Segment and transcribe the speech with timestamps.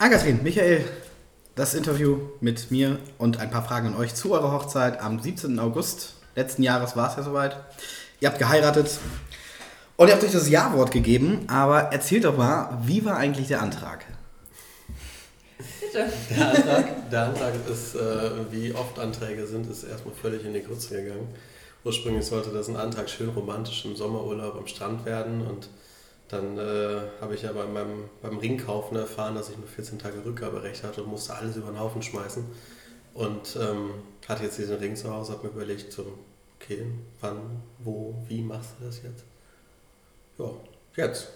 [0.00, 0.84] Ankatrin, Michael,
[1.56, 5.58] das Interview mit mir und ein paar Fragen an euch zu eurer Hochzeit am 17.
[5.58, 7.56] August letzten Jahres war es ja soweit.
[8.20, 8.96] Ihr habt geheiratet
[9.96, 13.60] und ihr habt euch das Ja-Wort gegeben, aber erzählt doch mal, wie war eigentlich der
[13.60, 14.04] Antrag?
[15.80, 16.12] Bitte.
[16.30, 20.62] Der Antrag, der Antrag ist, äh, wie oft Anträge sind, ist erstmal völlig in die
[20.62, 21.26] Grütze gegangen.
[21.82, 25.68] Ursprünglich sollte das ein Antrag schön romantisch im Sommerurlaub am Strand werden und
[26.28, 30.24] dann äh, habe ich ja beim, beim, beim Ringkaufen erfahren, dass ich nur 14 Tage
[30.24, 32.44] Rückgaberecht hatte und musste alles über den Haufen schmeißen.
[33.14, 33.90] Und ähm,
[34.28, 36.04] hatte jetzt diesen Ring zu Hause, habe mir überlegt, so,
[36.60, 36.86] okay,
[37.20, 39.24] wann, wo, wie machst du das jetzt?
[40.38, 40.50] Ja,
[40.96, 41.28] jetzt.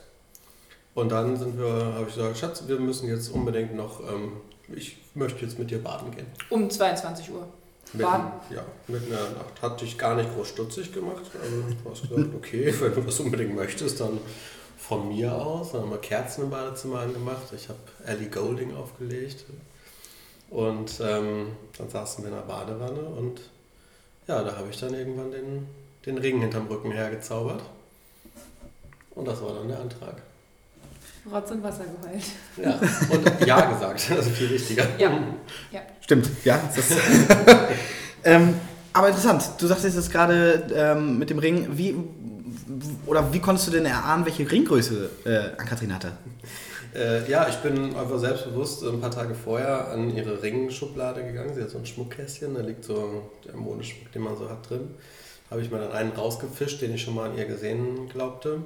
[0.95, 4.33] Und dann sind wir, habe ich gesagt, Schatz, wir müssen jetzt unbedingt noch, ähm,
[4.69, 6.27] ich möchte jetzt mit dir baden gehen.
[6.51, 7.49] Um 22 Uhr.
[7.95, 8.31] Mit, baden?
[8.55, 9.61] Ja, mit einer Nacht.
[9.61, 11.23] Hat dich gar nicht groß stutzig gemacht.
[11.43, 14.19] Also du hast gesagt, okay, wenn du das unbedingt möchtest, dann
[14.89, 15.73] von mir aus.
[15.73, 17.53] Dann haben wir Kerzen im Badezimmer angemacht.
[17.55, 19.45] Ich habe Ellie Golding aufgelegt.
[20.51, 23.41] Und ähm, dann saßen wir in der Badewanne und
[24.29, 25.67] ja, da habe ich dann irgendwann den,
[26.05, 27.63] den Ring hinterm Rücken hergezaubert.
[29.15, 30.21] Und das war dann der Antrag.
[31.31, 32.25] Rotz und Wasser geheult.
[32.57, 32.79] Ja,
[33.11, 34.87] und Ja gesagt, das ist viel wichtiger.
[34.99, 35.11] Ja,
[35.71, 35.81] ja.
[36.01, 36.61] Stimmt, ja.
[38.25, 38.55] Ähm,
[38.93, 41.97] aber interessant, du sagtest jetzt gerade ähm, mit dem Ring, wie,
[43.07, 46.13] oder wie konntest du denn erahnen, welche Ringgröße äh, Ann-Kathrin hatte?
[46.95, 51.55] Äh, ja, ich bin einfach selbstbewusst ein paar Tage vorher an ihre Ringschublade gegangen.
[51.55, 54.91] Sie hat so ein Schmuckkästchen, da liegt so der Modeschmuck, den man so hat drin.
[55.51, 58.61] Habe ich mir dann einen rausgefischt, den ich schon mal an ihr gesehen glaubte.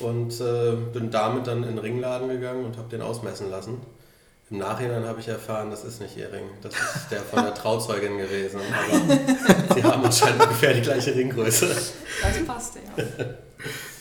[0.00, 3.78] Und äh, bin damit dann in den Ringladen gegangen und habe den ausmessen lassen.
[4.52, 7.54] Im Nachhinein habe ich erfahren, das ist nicht ihr Ring, das ist der von der
[7.54, 8.60] Trauzeugin gewesen.
[9.48, 11.68] Aber sie haben anscheinend ungefähr die gleiche Ringgröße.
[11.68, 13.02] Das passte, ja.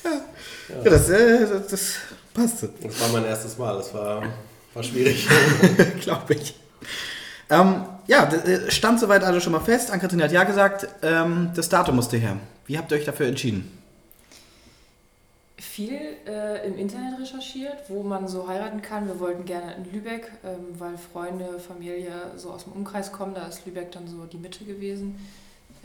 [0.03, 0.83] ja.
[0.83, 1.95] ja das, äh, das, das
[2.33, 2.69] passte.
[2.83, 4.23] Das war mein erstes Mal, das war,
[4.73, 5.25] war schwierig.
[6.01, 6.53] Glaube ich.
[7.49, 9.89] Ähm, ja, äh, stand soweit also schon mal fest.
[9.89, 12.35] Ann-Kathrin hat ja gesagt, ähm, das Datum musste her.
[12.65, 13.80] Wie habt ihr euch dafür entschieden?
[15.71, 19.07] Viel äh, im Internet recherchiert, wo man so heiraten kann.
[19.07, 23.33] Wir wollten gerne in Lübeck, ähm, weil Freunde, Familie so aus dem Umkreis kommen.
[23.33, 25.17] Da ist Lübeck dann so die Mitte gewesen.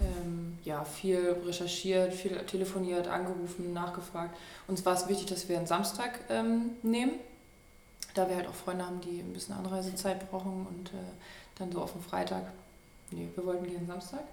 [0.00, 4.36] Ähm, ja, viel recherchiert, viel telefoniert, angerufen, nachgefragt.
[4.66, 7.12] Uns war es wichtig, dass wir einen Samstag ähm, nehmen,
[8.14, 11.12] da wir halt auch Freunde haben, die ein bisschen Anreisezeit brauchen und äh,
[11.60, 12.42] dann so auf den Freitag.
[13.12, 14.24] Nee, wir wollten gerne Samstag.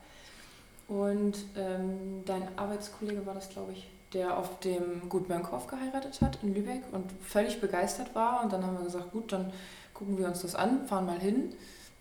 [0.87, 6.39] Und ähm, dein Arbeitskollege war das, glaube ich, der auf dem Gut Mönkhoff geheiratet hat
[6.43, 8.43] in Lübeck und völlig begeistert war.
[8.43, 9.51] Und dann haben wir gesagt, gut, dann
[9.93, 11.53] gucken wir uns das an, fahren mal hin,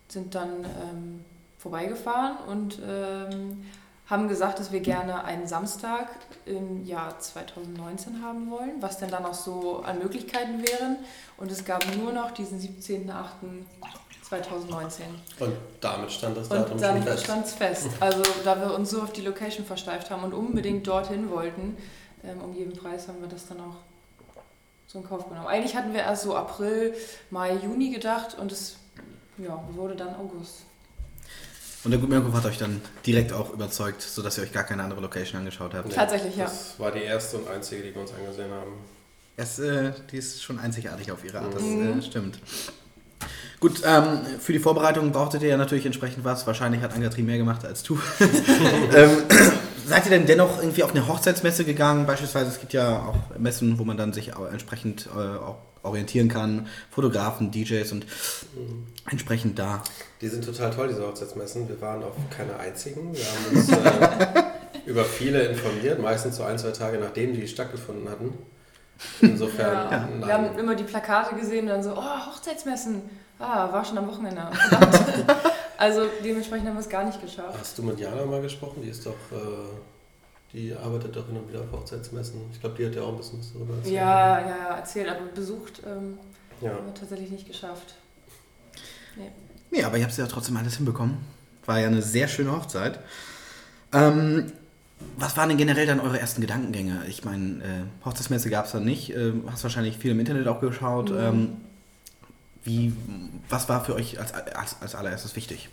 [0.07, 1.25] sind dann ähm,
[1.57, 3.65] vorbeigefahren und ähm,
[4.07, 6.09] haben gesagt, dass wir gerne einen Samstag
[6.45, 10.97] im Jahr 2019 haben wollen, was denn dann auch so an Möglichkeiten wären.
[11.37, 13.11] Und es gab nur noch diesen 17.08.
[14.41, 15.05] 2019.
[15.39, 17.23] Und damit stand das Datum und dann fest.
[17.23, 17.89] stand es fest.
[17.99, 21.77] Also da wir uns so auf die Location versteift haben und unbedingt dorthin wollten,
[22.23, 23.75] ähm, um jeden Preis haben wir das dann auch
[24.87, 25.47] so in Kauf genommen.
[25.47, 26.93] Eigentlich hatten wir erst so April,
[27.29, 28.77] Mai, Juni gedacht und es
[29.37, 30.63] ja, wurde dann August.
[31.83, 35.01] Und der Gutmärkhof hat euch dann direkt auch überzeugt, sodass ihr euch gar keine andere
[35.01, 35.89] Location angeschaut habt?
[35.89, 36.45] Nee, Tatsächlich, ja.
[36.45, 38.71] Das war die erste und einzige, die wir uns angesehen haben.
[39.35, 41.99] Es, äh, die ist schon einzigartig auf ihre Art, das mhm.
[41.99, 42.39] äh, stimmt.
[43.59, 46.45] Gut, ähm, für die Vorbereitung brauchtet ihr ja natürlich entsprechend was.
[46.45, 47.99] Wahrscheinlich hat Angatri mehr gemacht als du.
[48.95, 49.23] ähm,
[49.93, 52.07] seid ihr denn dennoch irgendwie auf eine Hochzeitsmesse gegangen?
[52.07, 56.65] Beispielsweise, es gibt ja auch Messen, wo man dann sich auch entsprechend äh, orientieren kann.
[56.89, 58.07] Fotografen, DJs und
[58.55, 58.87] mhm.
[59.11, 59.83] entsprechend da.
[60.19, 61.69] Die sind total toll, diese Hochzeitsmessen.
[61.69, 63.13] Wir waren auf keine einzigen.
[63.13, 64.43] Wir haben uns äh,
[64.89, 68.33] über viele informiert, meistens so ein, zwei Tage nachdem die stattgefunden hatten.
[69.21, 69.91] Insofern.
[69.91, 70.09] Ja.
[70.25, 73.03] Wir haben immer die Plakate gesehen und dann so, oh, Hochzeitsmessen.
[73.37, 74.41] Ah, war schon am Wochenende.
[75.77, 77.57] Also dementsprechend haben wir es gar nicht geschafft.
[77.59, 78.81] Hast du mit Jana mal gesprochen?
[78.83, 82.41] Die ist doch, äh, die arbeitet doch hin und wieder auf Hochzeitsmessen.
[82.51, 83.95] Ich glaube, die hat ja auch ein bisschen was darüber erzählt.
[83.95, 86.17] Ja, ja, ja, erzählt, aber besucht ähm,
[86.61, 86.71] ja.
[86.71, 87.95] haben wir tatsächlich nicht geschafft.
[89.15, 89.31] Nee.
[89.71, 91.17] Nee, aber ihr habt es ja trotzdem alles hinbekommen.
[91.65, 92.99] War ja eine sehr schöne Hochzeit.
[93.91, 94.51] Ähm,
[95.17, 97.03] was waren denn generell dann eure ersten Gedankengänge?
[97.07, 99.15] Ich meine, äh, Hochzeitsmesse gab es dann nicht.
[99.15, 101.11] Äh, hast wahrscheinlich viel im Internet auch geschaut.
[101.11, 101.17] Mhm.
[101.17, 101.57] Ähm,
[102.63, 102.93] wie,
[103.49, 105.69] was war für euch als, als, als allererstes wichtig?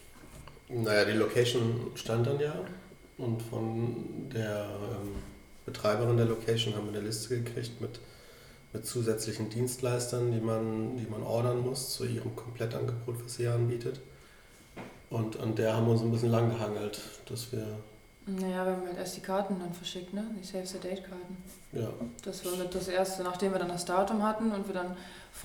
[0.68, 2.54] Naja, die Location stand dann ja
[3.18, 5.16] und von der ähm,
[5.66, 8.00] Betreiberin der Location haben wir eine Liste gekriegt mit,
[8.72, 14.00] mit zusätzlichen Dienstleistern, die man, die man ordern muss zu ihrem Komplettangebot, was sie anbietet.
[15.10, 17.66] Und an der haben wir uns ein bisschen lang gehangelt, dass wir
[18.26, 20.24] Naja, wir haben halt erst die Karten dann verschickt, ne?
[20.40, 21.36] Die Save the Date-Karten.
[21.72, 21.88] Ja.
[22.24, 24.96] Das war mit das erste, nachdem wir dann das Datum hatten und wir dann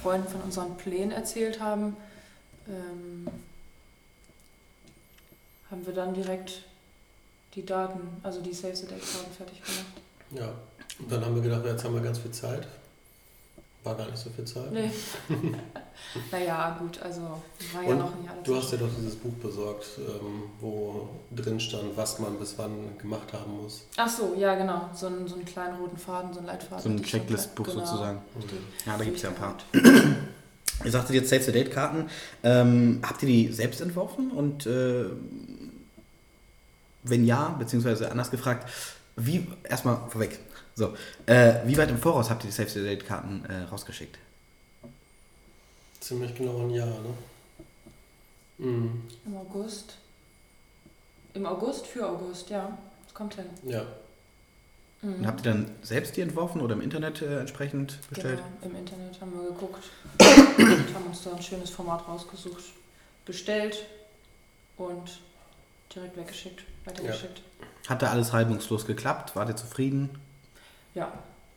[0.02, 1.96] Freunden von unseren Plänen erzählt haben,
[2.68, 3.28] ähm,
[5.72, 6.64] haben wir dann direkt
[7.56, 9.86] die Daten, also die Save the Date-Karten fertig gemacht.
[10.32, 10.54] Ja.
[11.00, 12.68] Und dann haben wir gedacht, jetzt haben wir ganz viel Zeit.
[13.86, 14.72] War gar nicht so viel Zeit.
[14.72, 14.90] Nee.
[16.32, 18.44] naja, gut, also war ja Und noch nicht alles.
[18.44, 22.98] Du hast ja doch dieses Buch besorgt, ähm, wo drin stand, was man bis wann
[22.98, 23.86] gemacht haben muss.
[23.96, 24.90] Ach so, ja, genau.
[24.96, 26.82] So einen, so einen kleinen roten Faden, so einen Leitfaden.
[26.82, 27.86] So ein Checklistbuch genau.
[27.86, 28.22] sozusagen.
[28.36, 29.56] Die Ja, da gibt es ja ein paar.
[30.84, 32.10] Ihr sagtet jetzt Save the Date Karten.
[32.42, 34.32] Ähm, habt ihr die selbst entworfen?
[34.32, 35.06] Und äh,
[37.04, 38.68] wenn ja, beziehungsweise anders gefragt,
[39.16, 40.40] wie, erstmal vorweg,
[40.76, 40.94] so,
[41.26, 44.18] äh, wie weit im Voraus habt ihr die Save the Date Karten äh, rausgeschickt?
[46.02, 47.14] Ziemlich genau ein Jahr, ne?
[48.58, 49.04] Mhm.
[49.26, 49.96] Im August.
[51.34, 52.78] Im August für August, ja.
[53.06, 53.46] Das kommt hin.
[53.64, 53.86] Ja.
[55.02, 55.16] Mhm.
[55.16, 58.40] Und habt ihr dann selbst die entworfen oder im Internet äh, entsprechend bestellt?
[58.62, 59.84] Genau, im Internet haben wir geguckt
[60.58, 62.64] und haben uns da ein schönes Format rausgesucht,
[63.26, 63.86] bestellt
[64.76, 65.20] und
[65.94, 67.42] direkt weggeschickt, weitergeschickt.
[67.88, 69.36] Hat da alles reibungslos geklappt?
[69.36, 70.10] Wart ihr zufrieden?
[70.96, 71.12] Ja,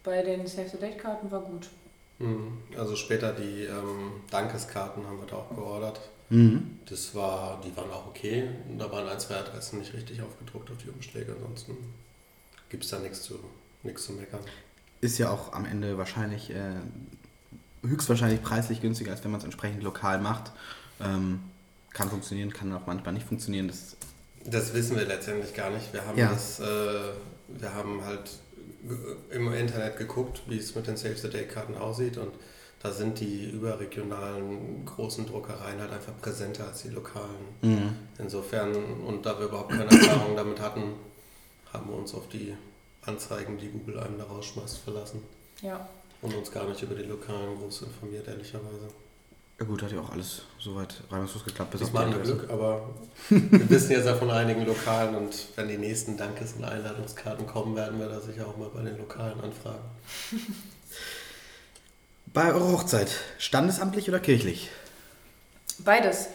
[0.05, 1.69] bei den Save the Date Karten war gut.
[2.19, 2.58] Mhm.
[2.76, 6.00] Also später die ähm, Dankeskarten haben wir da auch geordert.
[6.31, 6.81] Mhm.
[6.87, 8.49] Das war, die waren auch okay.
[8.76, 11.32] Da waren ein, zwei Adressen nicht richtig aufgedruckt auf die Umschläge.
[11.32, 11.76] Ansonsten
[12.69, 13.38] gibt es da nichts zu,
[13.82, 14.40] nichts zu meckern.
[15.00, 16.75] Ist ja auch am Ende wahrscheinlich, äh,
[17.82, 20.50] höchstwahrscheinlich preislich günstiger, als wenn man es entsprechend lokal macht.
[21.00, 21.41] Ähm,
[21.94, 23.69] kann funktionieren, kann auch manchmal nicht funktionieren.
[23.69, 23.96] Das
[24.44, 25.93] Das wissen wir letztendlich gar nicht.
[25.93, 26.31] Wir haben Ja.
[26.31, 26.64] das, äh,
[27.49, 28.31] wir haben halt
[29.30, 32.32] im Internet geguckt, wie es mit den Save the Day-Karten aussieht und
[32.80, 37.56] da sind die überregionalen großen Druckereien halt einfach präsenter als die lokalen.
[37.60, 37.96] Mhm.
[38.19, 40.94] Insofern, und da wir überhaupt keine Erfahrung damit hatten,
[41.72, 42.54] haben wir uns auf die
[43.02, 45.22] Anzeigen, die Google einem da rausschmeißt, verlassen
[45.60, 45.88] Ja,
[46.22, 48.88] und uns gar nicht über die lokalen groß informiert, ehrlicherweise.
[49.58, 51.72] Ja gut, hat ja auch alles soweit reibungslos geklappt.
[51.72, 52.22] Bis Diesmal die hatten.
[52.22, 52.90] Glück, aber
[53.28, 57.75] wir wissen jetzt ja von einigen Lokalen und wenn die nächsten Dankes- und Einladungskarten kommen,
[57.75, 59.82] werden wir da sicher auch mal bei den Lokalen anfragen.
[62.32, 64.70] Bei eurer Hochzeit, standesamtlich oder kirchlich?
[65.84, 66.28] beides.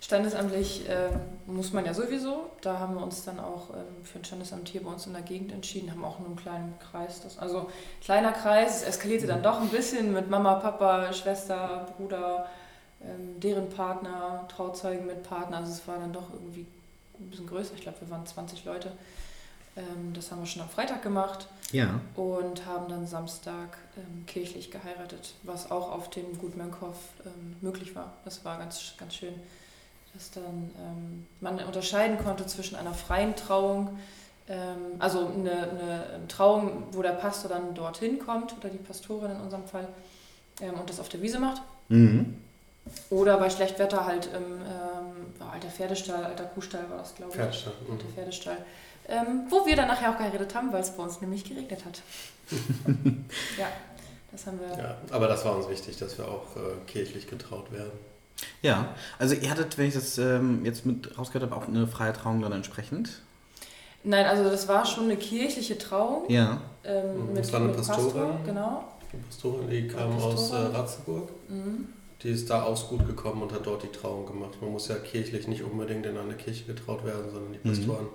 [0.00, 1.08] Standesamtlich äh,
[1.46, 2.50] muss man ja sowieso.
[2.60, 5.22] Da haben wir uns dann auch ähm, für ein Standesamt hier bei uns in der
[5.22, 7.22] Gegend entschieden, haben auch nur einen kleinen Kreis.
[7.22, 7.70] Das, also
[8.02, 12.46] kleiner Kreis, es eskalierte dann doch ein bisschen mit Mama, Papa, Schwester, Bruder,
[13.08, 15.58] ähm, deren Partner, Trauzeugen mit Partner.
[15.58, 16.66] Also es war dann doch irgendwie
[17.20, 17.74] ein bisschen größer.
[17.74, 18.92] Ich glaube, wir waren 20 Leute.
[19.76, 22.00] Ähm, das haben wir schon am Freitag gemacht Ja.
[22.14, 26.96] und haben dann Samstag ähm, kirchlich geheiratet, was auch auf dem Gut Mönkhoff
[27.26, 28.12] ähm, möglich war.
[28.24, 29.34] Das war ganz, ganz schön,
[30.14, 33.98] dass dann ähm, man unterscheiden konnte zwischen einer freien Trauung,
[34.48, 39.40] ähm, also eine, eine Trauung, wo der Pastor dann dorthin kommt oder die Pastorin in
[39.40, 39.88] unserem Fall
[40.60, 41.62] und das auf der Wiese macht.
[41.88, 42.36] Mhm.
[43.10, 47.38] Oder bei Schlechtwetter halt im ähm, war alter Pferdestall, alter Kuhstall war das, glaube ich.
[47.38, 47.92] Pferdestall, mhm.
[47.92, 48.56] Alter Pferdestall.
[49.08, 52.02] Ähm, wo wir dann nachher auch geheiratet haben, weil es bei uns nämlich geregnet hat.
[53.58, 53.66] ja,
[54.32, 54.78] das haben wir.
[54.78, 57.92] Ja, aber das war uns wichtig, dass wir auch äh, kirchlich getraut werden.
[58.62, 62.12] Ja, also ihr hattet, wenn ich das ähm, jetzt mit rausgehört habe, auch eine freie
[62.12, 63.22] Trauung dann entsprechend.
[64.02, 66.28] Nein, also das war schon eine kirchliche Trauung.
[66.30, 66.60] Ja.
[66.84, 68.04] Ähm, Mhm, mit, das war eine Pastorin.
[68.04, 68.84] Pastor, genau.
[69.12, 70.36] Die Pastorin, die kam Pastorin.
[70.36, 71.28] aus äh, Ratzeburg.
[71.48, 71.88] Mhm.
[72.24, 74.60] Die ist da aus gut gekommen und hat dort die Trauung gemacht.
[74.60, 77.72] Man muss ja kirchlich nicht unbedingt in eine Kirche getraut werden, sondern die Mhm.
[77.76, 78.06] Pastoren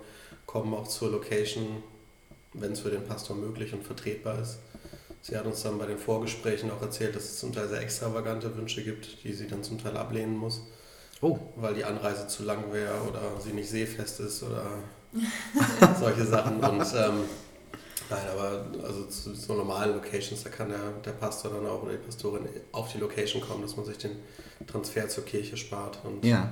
[0.46, 1.82] kommen auch zur Location,
[2.52, 4.58] wenn es für den Pastor möglich und vertretbar ist.
[5.22, 8.54] Sie hat uns dann bei den Vorgesprächen auch erzählt, dass es zum Teil sehr extravagante
[8.56, 10.62] Wünsche gibt, die sie dann zum Teil ablehnen muss,
[11.22, 11.38] Oh.
[11.56, 14.64] weil die Anreise zu lang wäre oder sie nicht seefest ist oder
[16.00, 16.58] solche Sachen.
[16.58, 17.24] Und ähm,
[18.10, 21.92] nein, aber also zu so normalen Locations, da kann der, der Pastor dann auch oder
[21.92, 24.16] die Pastorin auf die Location kommen, dass man sich den
[24.66, 26.50] Transfer zur Kirche spart und Ja.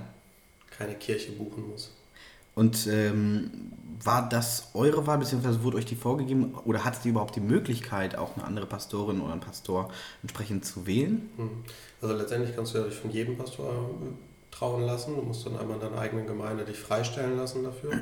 [0.70, 1.90] keine Kirche buchen muss.
[2.54, 3.50] Und ähm,
[4.02, 8.16] war das eure Wahl, beziehungsweise wurde euch die vorgegeben oder hattet ihr überhaupt die Möglichkeit,
[8.16, 9.90] auch eine andere Pastorin oder einen Pastor
[10.22, 11.30] entsprechend zu wählen?
[11.36, 11.50] Hm.
[12.00, 15.14] Also letztendlich kannst du ja dich von jedem Pastor äh, trauen lassen.
[15.14, 17.92] Du musst dann einmal in deiner eigenen Gemeinde dich freistellen lassen dafür.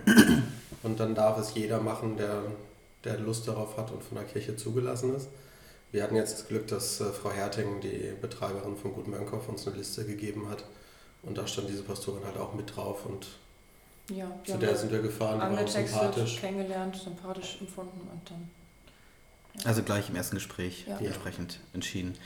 [0.82, 2.42] Und dann darf es jeder machen, der,
[3.06, 5.28] der Lust darauf hat und von der Kirche zugelassen ist.
[5.92, 9.66] Wir hatten jetzt das Glück, dass äh, Frau Herting, die Betreiberin von Gut Mönkhoff, uns
[9.66, 10.64] eine Liste gegeben hat.
[11.22, 13.06] Und da stand diese Pastorin halt auch mit drauf.
[13.06, 13.26] Und
[14.14, 16.40] Ja, zu der sind wir gefahren, die war uns sympathisch.
[16.40, 18.50] kennengelernt, sympathisch empfunden und dann.
[19.64, 20.98] Also gleich im ersten Gespräch Ja.
[20.98, 22.16] entsprechend entschieden.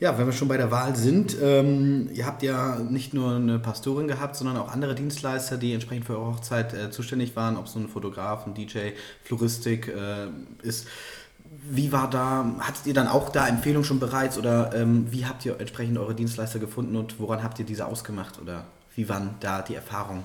[0.00, 3.60] Ja, wenn wir schon bei der Wahl sind, ähm, ihr habt ja nicht nur eine
[3.60, 7.66] Pastorin gehabt, sondern auch andere Dienstleister, die entsprechend für eure Hochzeit äh, zuständig waren, ob
[7.66, 8.90] es so ein Fotograf, ein DJ,
[9.22, 10.26] Floristik äh,
[10.66, 10.88] ist.
[11.70, 15.46] Wie war da, hattet ihr dann auch da Empfehlungen schon bereits oder ähm, wie habt
[15.46, 18.64] ihr entsprechend eure Dienstleister gefunden und woran habt ihr diese ausgemacht oder
[18.96, 20.24] wie waren da die Erfahrungen?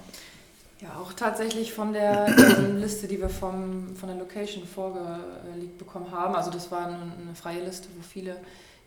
[0.81, 6.09] Ja, auch tatsächlich von der ähm, Liste, die wir vom, von der Location vorgelegt bekommen
[6.11, 6.33] haben.
[6.33, 8.37] Also das war eine, eine freie Liste, wo viele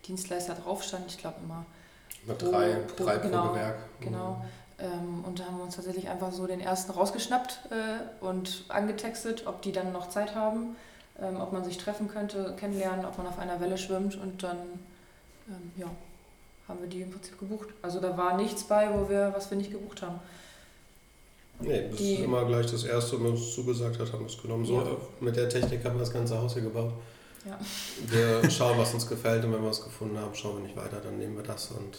[0.07, 1.07] Dienstleister drauf standen.
[1.09, 1.65] Ich glaube immer
[2.27, 3.77] Mit drei, pro, drei genau, pro Gewerk.
[4.01, 4.45] Genau.
[4.79, 9.47] Ähm, und da haben wir uns tatsächlich einfach so den ersten rausgeschnappt äh, und angetextet,
[9.47, 10.77] ob die dann noch Zeit haben,
[11.21, 14.57] ähm, ob man sich treffen könnte, kennenlernen, ob man auf einer Welle schwimmt und dann
[15.49, 15.87] ähm, ja,
[16.69, 17.69] haben wir die im Prinzip gebucht.
[17.83, 20.19] Also da war nichts bei, wo wir, was wir nicht gebucht haben.
[21.61, 24.27] Nee, das Die- ist immer gleich das Erste, wenn man uns zugesagt hat, haben wir
[24.27, 24.65] es genommen.
[24.65, 24.83] So, Ja.
[24.83, 26.93] äh, mit der Technik haben wir das ganze Haus hier gebaut.
[27.45, 27.59] Ja.
[28.07, 31.01] Wir schauen, was uns gefällt und wenn wir es gefunden haben, schauen wir nicht weiter,
[31.03, 31.97] dann nehmen wir das und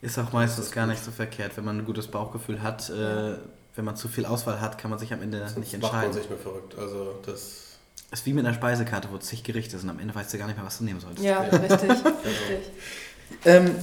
[0.00, 2.88] Ist auch meistens gar nicht so verkehrt, wenn man ein gutes Bauchgefühl hat.
[2.90, 3.38] Äh,
[3.74, 6.04] wenn man zu viel Auswahl hat, kann man sich am Ende sonst nicht macht man
[6.04, 6.12] entscheiden.
[6.12, 6.76] sich nur verrückt.
[6.78, 7.78] Also das
[8.10, 9.88] ist wie mit einer Speisekarte, wo zig Gerichte sind.
[9.88, 11.24] Am Ende weißt du gar nicht mehr, was du nehmen solltest.
[11.24, 12.70] Ja, richtig, richtig.
[13.46, 13.74] Ähm,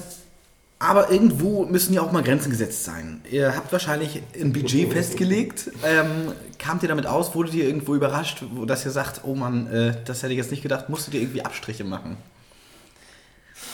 [0.79, 3.21] aber irgendwo müssen ja auch mal Grenzen gesetzt sein.
[3.29, 5.69] Ihr habt wahrscheinlich ein Budget festgelegt.
[5.83, 7.35] Ähm, kamt ihr damit aus?
[7.35, 10.51] Wurdet ihr irgendwo überrascht, wo, dass ihr sagt, oh Mann, äh, das hätte ich jetzt
[10.51, 12.17] nicht gedacht, musstet ihr irgendwie Abstriche machen?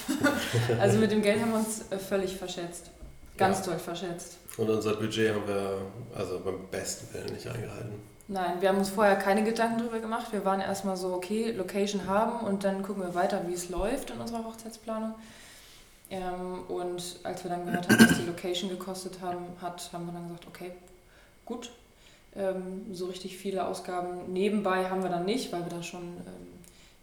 [0.80, 2.90] Also mit dem Geld haben wir uns äh, völlig verschätzt.
[3.38, 3.66] Ganz Ja.
[3.72, 4.38] doll verschätzt.
[4.58, 5.78] und unser Budget haben wir
[6.16, 7.94] also beim besten Willen nicht eingehalten.
[8.28, 10.28] Nein, wir haben uns vorher keine Gedanken darüber gemacht.
[10.32, 14.12] Wir waren erstmal so, okay, Location haben und dann gucken wir weiter, wie es läuft
[14.12, 15.14] in unserer Hochzeitsplanung.
[16.10, 20.14] Ähm, und als wir dann gehört haben, was die Location gekostet haben, hat, haben wir
[20.14, 20.72] dann gesagt, okay,
[21.46, 21.72] gut.
[22.36, 26.48] Ähm, so richtig viele Ausgaben nebenbei haben wir dann nicht, weil wir da schon ähm,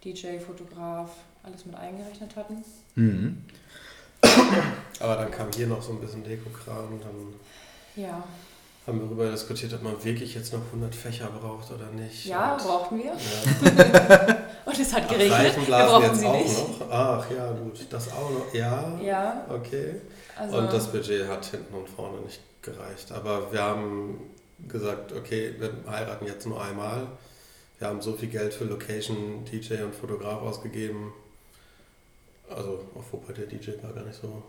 [0.04, 1.10] DJ, Fotograf,
[1.42, 2.62] alles mit eingerechnet hatten.
[2.94, 3.42] Mhm.
[5.00, 7.34] Aber dann kam hier noch so ein bisschen Dekokram und dann
[7.96, 8.22] Ja,
[8.86, 12.26] haben wir darüber diskutiert, ob man wirklich jetzt noch 100 Fächer braucht oder nicht.
[12.26, 13.12] ja und, brauchten wir.
[13.12, 14.38] ja.
[14.64, 15.56] Und es hat Ach, geregnet.
[15.56, 16.80] Wir brauchten jetzt sie auch nicht.
[16.80, 16.86] noch?
[16.90, 17.84] Ach ja, gut.
[17.90, 18.54] Das auch noch?
[18.54, 18.96] Ja.
[19.02, 19.96] Ja, Okay.
[20.38, 23.10] also Und das Budget hat hinten und vorne nicht gereicht.
[23.10, 24.20] Aber wir haben
[24.68, 27.08] gesagt, okay, wir heiraten jetzt nur einmal.
[27.80, 31.12] Wir haben so viel Geld für Location, DJ und Fotograf ausgegeben.
[32.48, 34.42] Also, auch wobei der DJ war gar nicht so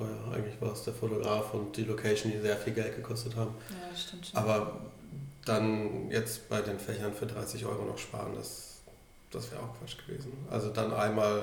[0.00, 0.34] teuer.
[0.34, 3.54] Eigentlich war es der Fotograf und die Location, die sehr viel Geld gekostet haben.
[3.68, 4.38] ja, das stimmt schon.
[4.38, 4.72] Aber
[5.44, 8.78] dann jetzt bei den Fächern für 30 Euro noch sparen, das,
[9.30, 10.32] das wäre auch Quatsch gewesen.
[10.50, 11.42] Also dann einmal,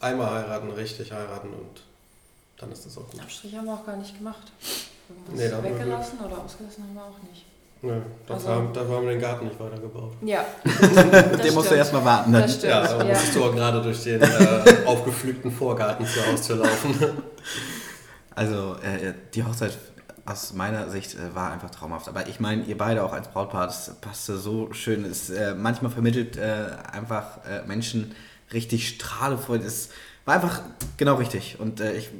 [0.00, 1.82] einmal heiraten, richtig heiraten und
[2.58, 3.20] dann ist das auch gut.
[3.20, 4.52] Abstriche haben wir auch gar nicht gemacht.
[5.08, 7.44] Irgendwas Nee, da haben wir weggelassen oder ausgelassen haben wir auch nicht.
[7.84, 10.12] Nö, dafür, Also- haben, dafür haben wir den Garten nicht weitergebaut.
[10.24, 10.44] Ja.
[11.32, 12.32] Mit dem musst du erstmal warten.
[12.32, 12.42] Dann.
[12.42, 12.70] Das stimmt.
[12.72, 13.04] Ja, da ja.
[13.04, 16.94] musstest du auch gerade durch den äh, aufgepflügten Vorgarten zur Haustür laufen.
[18.34, 19.76] Also äh, die Hochzeit
[20.24, 22.08] aus meiner Sicht äh, war einfach traumhaft.
[22.08, 25.04] Aber ich meine, ihr beide auch als Brautpaar, das passte so schön.
[25.04, 28.12] Es, äh, manchmal vermittelt äh, einfach äh, Menschen
[28.52, 29.64] richtig Strahlefreude.
[29.64, 29.88] Es
[30.24, 30.60] war einfach
[30.96, 31.58] genau richtig.
[31.58, 32.10] Und äh, ich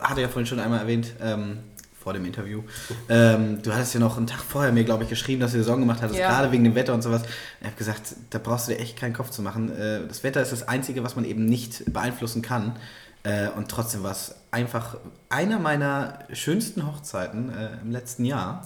[0.00, 1.58] hatte ja vorhin schon einmal erwähnt, ähm,
[2.02, 2.62] vor dem Interview,
[3.10, 5.80] ähm, du hattest ja noch einen Tag vorher mir, glaube ich, geschrieben, dass du Saison
[5.80, 6.30] gemacht hattest, Ja.
[6.30, 7.24] gerade wegen dem Wetter und sowas.
[7.60, 9.70] Ich habe gesagt, da brauchst du dir echt keinen Kopf zu machen.
[9.70, 12.76] Äh, das Wetter ist das Einzige, was man eben nicht beeinflussen kann.
[13.22, 14.96] Äh, und trotzdem war es einfach
[15.28, 18.62] einer meiner schönsten Hochzeiten äh, im letzten Jahr.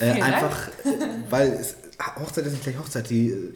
[0.00, 0.68] Äh, einfach,
[1.30, 1.76] weil es,
[2.20, 3.08] Hochzeit ist nicht gleich Hochzeit.
[3.08, 3.54] Die,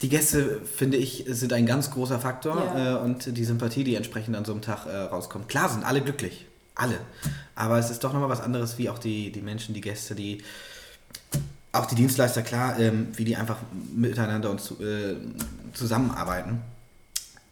[0.00, 2.96] die Gäste, finde ich, sind ein ganz großer Faktor Ja.
[2.96, 5.48] äh, und die Sympathie, die entsprechend an so einem Tag äh, rauskommt.
[5.48, 6.46] Klar sind alle glücklich.
[6.74, 6.98] Alle.
[7.54, 10.42] Aber es ist doch nochmal was anderes, wie auch die, die Menschen, die Gäste, die
[11.70, 13.58] auch die Dienstleister, klar, ähm, wie die einfach
[13.94, 15.16] miteinander und zu, äh,
[15.74, 16.60] zusammenarbeiten.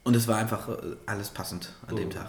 [0.02, 0.72] Und es war einfach äh,
[1.06, 2.12] alles passend an dem Mhm.
[2.12, 2.28] Tag.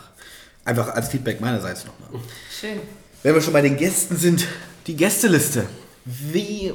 [0.64, 2.22] Einfach als Feedback meinerseits nochmal.
[2.50, 2.80] Schön.
[3.24, 4.48] Wenn wir schon bei den Gästen sind,
[4.88, 5.66] die Gästeliste.
[6.06, 6.74] Wie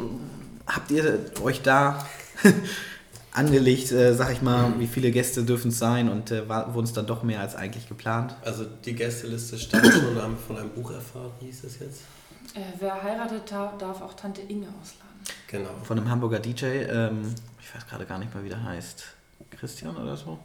[0.66, 2.06] habt ihr euch da
[3.32, 6.92] angelegt, äh, sag ich mal, wie viele Gäste dürfen es sein und äh, wurden es
[6.92, 8.36] dann doch mehr als eigentlich geplant?
[8.44, 12.00] Also die Gästeliste stand schon, haben von einem Buch erfahren, wie hieß es jetzt?
[12.54, 15.06] Äh, wer heiratet, darf, darf auch Tante Inge ausladen.
[15.48, 15.70] Genau.
[15.84, 19.04] Von einem Hamburger DJ, ähm, ich weiß gerade gar nicht mal, wie der heißt.
[19.50, 20.38] Christian oder so?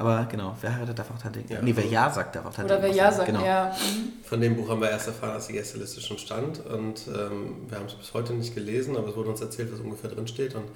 [0.00, 1.60] Aber genau, wer heiratet, darf auch Tante Ja.
[1.60, 3.44] Nee, wer Ja sagt, darf auch Tante Oder wer Inge Ja sagt, Genau.
[3.44, 3.76] ja.
[4.22, 7.78] Von dem Buch haben wir erst erfahren, dass die Gästeliste schon stand und ähm, wir
[7.78, 10.54] haben es bis heute nicht gelesen, aber es wurde uns erzählt, was ungefähr drin steht
[10.54, 10.66] und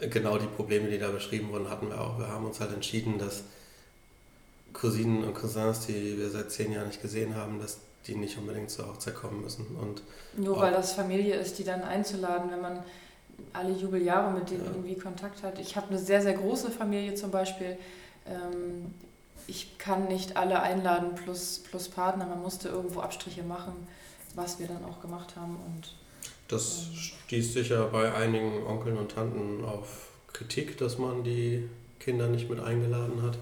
[0.00, 2.18] äh, genau die Probleme, die da beschrieben wurden, hatten wir auch.
[2.18, 3.42] Wir haben uns halt entschieden, dass
[4.74, 8.70] Cousinen und Cousins, die wir seit zehn Jahren nicht gesehen haben, dass die nicht unbedingt
[8.70, 10.02] zur Hochzeit kommen müssen und
[10.36, 12.82] Nur weil das Familie ist, die dann einzuladen, wenn man
[13.52, 14.70] alle Jubeljahre mit denen Ja.
[14.72, 15.58] irgendwie Kontakt hat.
[15.58, 17.78] Ich habe eine sehr, sehr große Familie zum Beispiel.
[18.28, 18.94] Ähm,
[19.46, 22.26] ich kann nicht alle einladen plus, plus Partner.
[22.26, 23.72] Man musste irgendwo Abstriche machen,
[24.34, 25.56] was wir dann auch gemacht haben.
[25.56, 25.94] Und,
[26.48, 31.68] das ähm, stieß sicher bei einigen Onkeln und Tanten auf Kritik, dass man die
[31.98, 33.38] Kinder nicht mit eingeladen hat.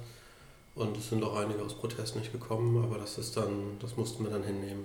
[0.77, 4.25] Und es sind auch einige aus Protest nicht gekommen, aber das ist dann, das mussten
[4.25, 4.85] wir dann hinnehmen.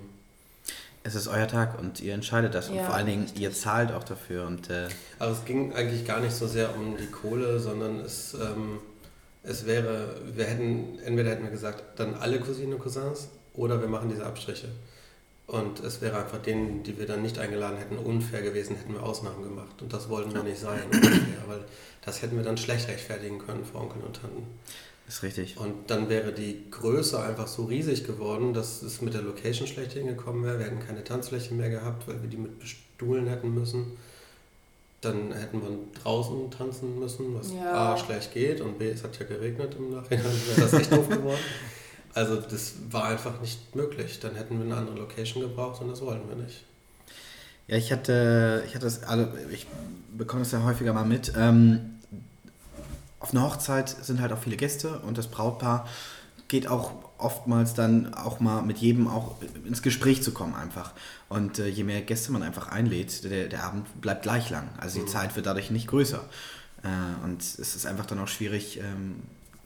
[1.04, 2.68] Es ist euer Tag und ihr entscheidet das.
[2.68, 4.46] Ja, und vor allen Dingen, ihr zahlt auch dafür.
[4.46, 8.34] Und, äh also es ging eigentlich gar nicht so sehr um die Kohle, sondern es,
[8.34, 8.78] ähm,
[9.42, 13.88] es wäre, wir hätten, entweder hätten wir gesagt, dann alle Cousinen und Cousins oder wir
[13.88, 14.68] machen diese Abstriche.
[15.46, 19.02] Und es wäre einfach denen, die wir dann nicht eingeladen hätten, unfair gewesen, hätten wir
[19.02, 19.82] Ausnahmen gemacht.
[19.82, 20.84] Und das wollten wir nicht sein,
[21.46, 21.64] weil
[22.04, 24.46] das hätten wir dann schlecht rechtfertigen können vor Onkeln und Tanten.
[25.08, 25.58] Ist richtig.
[25.58, 29.92] Und dann wäre die Größe einfach so riesig geworden, dass es mit der Location schlecht
[29.92, 30.58] hingekommen wäre.
[30.58, 33.98] Wir hätten keine Tanzfläche mehr gehabt, weil wir die mit bestuhlen hätten müssen.
[35.02, 35.70] Dann hätten wir
[36.02, 37.92] draußen tanzen müssen, was ja.
[37.92, 41.08] A schlecht geht und B, es hat ja geregnet im Nachhinein, wäre das echt doof
[41.08, 41.38] geworden.
[42.14, 44.20] Also das war einfach nicht möglich.
[44.20, 46.64] Dann hätten wir eine andere Location gebraucht und das wollten wir nicht.
[47.68, 49.66] Ja, ich hatte, ich hatte das alle, ich
[50.16, 51.32] bekomme das ja häufiger mal mit.
[51.38, 52.00] Ähm,
[53.18, 55.88] auf einer Hochzeit sind halt auch viele Gäste und das Brautpaar
[56.48, 56.92] geht auch
[57.22, 60.92] oftmals dann auch mal mit jedem auch ins Gespräch zu kommen einfach.
[61.28, 64.68] Und äh, je mehr Gäste man einfach einlädt, der, der Abend bleibt gleich lang.
[64.78, 65.10] Also die mhm.
[65.10, 66.20] Zeit wird dadurch nicht größer.
[66.82, 69.22] Äh, und es ist einfach dann auch schwierig, ähm,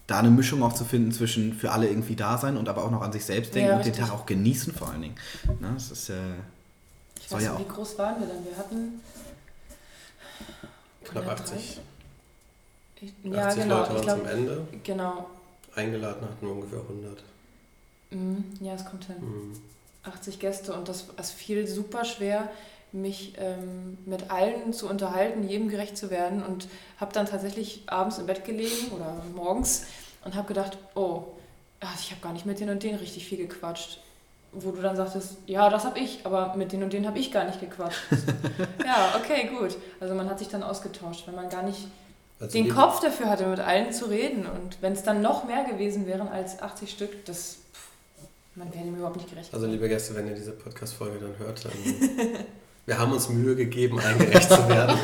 [0.07, 2.91] da eine Mischung auch zu finden zwischen für alle irgendwie da sein und aber auch
[2.91, 5.17] noch an sich selbst denken ja, und den Tag auch genießen vor allen Dingen.
[5.61, 6.15] Na, das ist, äh,
[7.19, 8.45] ich weiß nicht, ja wie groß waren wir denn?
[8.45, 9.01] Wir hatten
[11.05, 11.81] knapp 80.
[13.01, 13.81] Ich, ja, genau.
[13.81, 14.69] Leute waren glaub, zum Ende.
[14.85, 15.31] Genau.
[15.75, 17.23] Eingeladen hatten wir ungefähr 100.
[18.11, 19.17] Mhm, ja, es kommt hin.
[19.21, 19.61] Mhm.
[20.05, 22.49] 80 Gäste und das, das fiel super schwer,
[22.93, 28.19] mich ähm, mit allen zu unterhalten, jedem gerecht zu werden und habe dann tatsächlich abends
[28.19, 29.85] im Bett gelegen oder morgens
[30.25, 31.25] und habe gedacht, oh,
[32.01, 34.01] ich habe gar nicht mit den und den richtig viel gequatscht.
[34.53, 37.31] Wo du dann sagtest, ja, das habe ich, aber mit den und den habe ich
[37.31, 38.01] gar nicht gequatscht.
[38.85, 39.77] ja, okay, gut.
[40.01, 41.89] Also man hat sich dann ausgetauscht, wenn man gar nicht
[42.41, 44.47] also den Kopf dafür hatte, mit allen zu reden.
[44.47, 47.59] Und wenn es dann noch mehr gewesen wären als 80 Stück, das
[48.57, 49.53] man wäre ihm überhaupt nicht gerecht.
[49.53, 51.73] Also liebe Gäste, wenn ihr diese Podcast-Folge dann hört, dann
[52.87, 54.99] wir haben uns Mühe gegeben, eingerecht zu werden.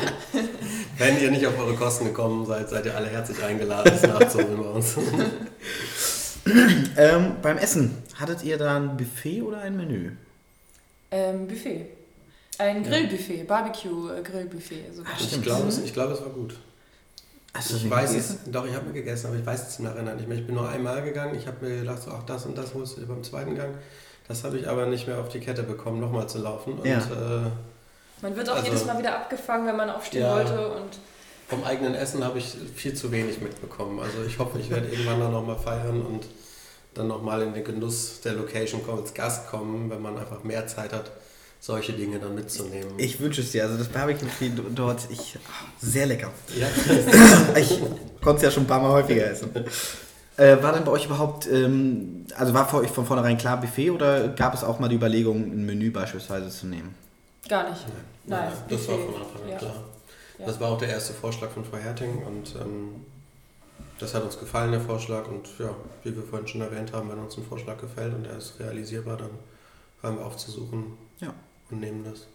[0.97, 4.57] wenn ihr nicht auf eure Kosten gekommen seid, seid ihr alle herzlich eingeladen, das nachzuholen
[4.57, 4.97] bei uns.
[6.97, 10.11] ähm, beim Essen, hattet ihr da ein Buffet oder ein Menü?
[11.11, 11.85] Ähm, Buffet.
[12.57, 14.93] Ein Grillbuffet, Barbecue-Grillbuffet.
[14.93, 16.55] So ich glaube, es, glaub, es war gut.
[17.55, 20.17] Hast ich weiß es, doch, ich habe mir gegessen, aber ich weiß es im Nachhinein
[20.17, 20.39] nicht mehr.
[20.39, 22.97] Ich bin nur einmal gegangen, ich habe mir gedacht, so, ach, das und das holst
[22.97, 23.75] du beim zweiten Gang.
[24.27, 26.79] Das habe ich aber nicht mehr auf die Kette bekommen, nochmal zu laufen.
[26.79, 26.97] Und, ja.
[26.97, 27.51] äh,
[28.21, 30.67] man wird auch also, jedes Mal wieder abgefangen, wenn man aufstehen ja, wollte.
[30.75, 30.97] Und
[31.47, 33.99] vom eigenen Essen habe ich viel zu wenig mitbekommen.
[33.99, 36.25] Also ich hoffe, ich werde irgendwann dann nochmal feiern und
[36.95, 40.93] dann nochmal in den Genuss der Location als Gast kommen, wenn man einfach mehr Zeit
[40.93, 41.11] hat
[41.63, 42.91] solche Dinge dann mitzunehmen.
[42.97, 43.63] Ich wünsche es dir.
[43.63, 44.27] Also das Barbecue
[44.75, 45.39] dort, ich,
[45.81, 46.29] sehr lecker.
[46.59, 46.67] Ja.
[47.55, 47.79] ich
[48.21, 49.49] konnte es ja schon ein paar Mal häufiger essen.
[50.35, 53.91] Äh, war denn bei euch überhaupt, ähm, also war für euch von vornherein klar Buffet
[53.91, 56.95] oder gab es auch mal die Überlegung, ein Menü beispielsweise zu nehmen?
[57.47, 57.85] Gar nicht.
[58.25, 58.91] Nein, Nein das Buffet.
[58.91, 59.57] war von Anfang an ja.
[59.57, 59.75] klar.
[60.39, 60.45] Ja.
[60.45, 63.05] Das war auch der erste Vorschlag von Frau Herting und ähm,
[63.99, 65.29] das hat uns gefallen, der Vorschlag.
[65.29, 65.73] Und ja,
[66.03, 69.15] wie wir vorhin schon erwähnt haben, wenn uns ein Vorschlag gefällt und er ist realisierbar,
[69.15, 69.29] dann
[70.01, 71.33] haben wir aufzusuchen, ja
[71.73, 72.27] und nehmen das.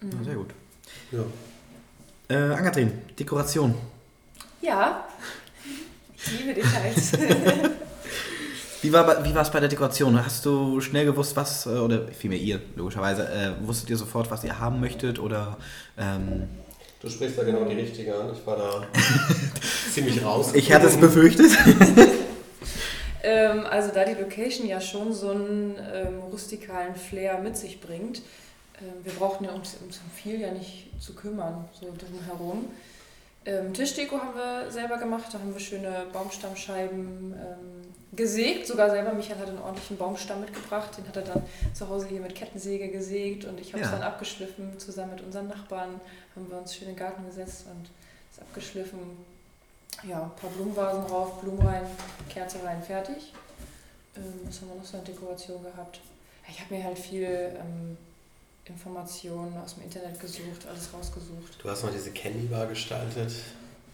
[0.00, 0.24] Mhm.
[0.24, 0.50] Sehr gut.
[1.12, 1.24] Ja.
[2.28, 3.74] Äh, Angatrin, Dekoration.
[4.62, 5.06] Ja,
[6.16, 7.12] ich liebe Details.
[8.82, 10.24] wie war wie es bei der Dekoration?
[10.24, 14.44] Hast du schnell gewusst, was, äh, oder vielmehr ihr, logischerweise, äh, wusstet ihr sofort, was
[14.44, 15.56] ihr haben möchtet oder...
[15.96, 16.48] Ähm,
[17.02, 18.32] Du sprichst da genau die richtige an.
[18.32, 18.86] Ich war da
[19.92, 20.52] ziemlich raus.
[20.54, 21.50] Ich hatte es befürchtet.
[23.22, 28.22] ähm, also da die Location ja schon so einen ähm, rustikalen Flair mit sich bringt,
[29.02, 32.70] wir brauchten ja uns um viel ja nicht zu kümmern, so drumherum.
[33.46, 39.12] Ähm, Tischdeko haben wir selber gemacht, da haben wir schöne Baumstammscheiben ähm, gesägt, sogar selber.
[39.12, 42.88] Michael hat einen ordentlichen Baumstamm mitgebracht, den hat er dann zu Hause hier mit Kettensäge
[42.88, 43.96] gesägt und ich habe es ja.
[43.96, 44.78] dann abgeschliffen.
[44.78, 46.00] Zusammen mit unseren Nachbarn
[46.34, 47.88] haben wir uns schön in den Garten gesetzt und
[48.32, 48.98] es abgeschliffen.
[50.02, 51.84] Ja, ein paar Blumenvasen drauf, Blumen rein,
[52.28, 53.32] Kerze rein, fertig.
[54.16, 56.00] Ähm, was haben wir noch so eine Dekoration gehabt?
[56.48, 57.96] Ich habe mir halt viel ähm,
[58.68, 61.62] Informationen aus dem Internet gesucht, alles rausgesucht.
[61.62, 63.32] Du hast noch diese Candy Bar gestaltet.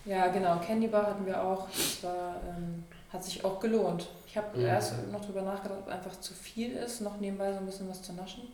[0.04, 1.68] Ja, genau, Candy Bar hatten wir auch.
[1.68, 4.08] Das war, ähm, hat sich auch gelohnt.
[4.26, 4.64] Ich habe mhm.
[4.64, 8.02] erst noch darüber nachgedacht, ob einfach zu viel ist, noch nebenbei so ein bisschen was
[8.02, 8.44] zu naschen.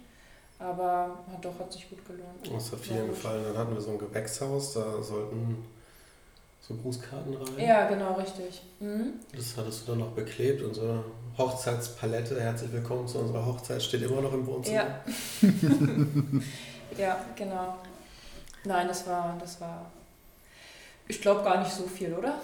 [0.59, 2.53] Aber hat doch, hat sich gut gelohnt.
[2.53, 3.45] Das hat vielen gefallen.
[3.45, 5.65] Dann hatten wir so ein Gewächshaus, da sollten
[6.69, 7.67] so Grußkarten rein.
[7.67, 8.61] Ja, genau, richtig.
[8.81, 9.15] Mhm.
[9.35, 11.03] Das hattest du dann noch beklebt eine
[11.39, 12.39] Hochzeitspalette.
[12.39, 14.77] Herzlich willkommen zu unserer Hochzeit steht immer noch im Wohnzimmer.
[14.77, 15.05] Ja.
[16.99, 17.79] ja, genau.
[18.65, 19.91] Nein, das war, das war,
[21.07, 22.35] ich glaube gar nicht so viel, oder?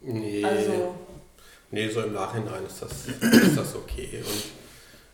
[0.00, 0.44] Nee.
[0.44, 0.94] Also,
[1.72, 4.22] Nee, so im Nachhinein ist das, ist das okay.
[4.22, 4.44] Und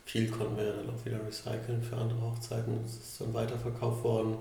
[0.04, 2.84] viel konnten wir dann auch wieder recyceln für andere Hochzeiten.
[2.84, 4.36] Es ist dann weiterverkauft worden.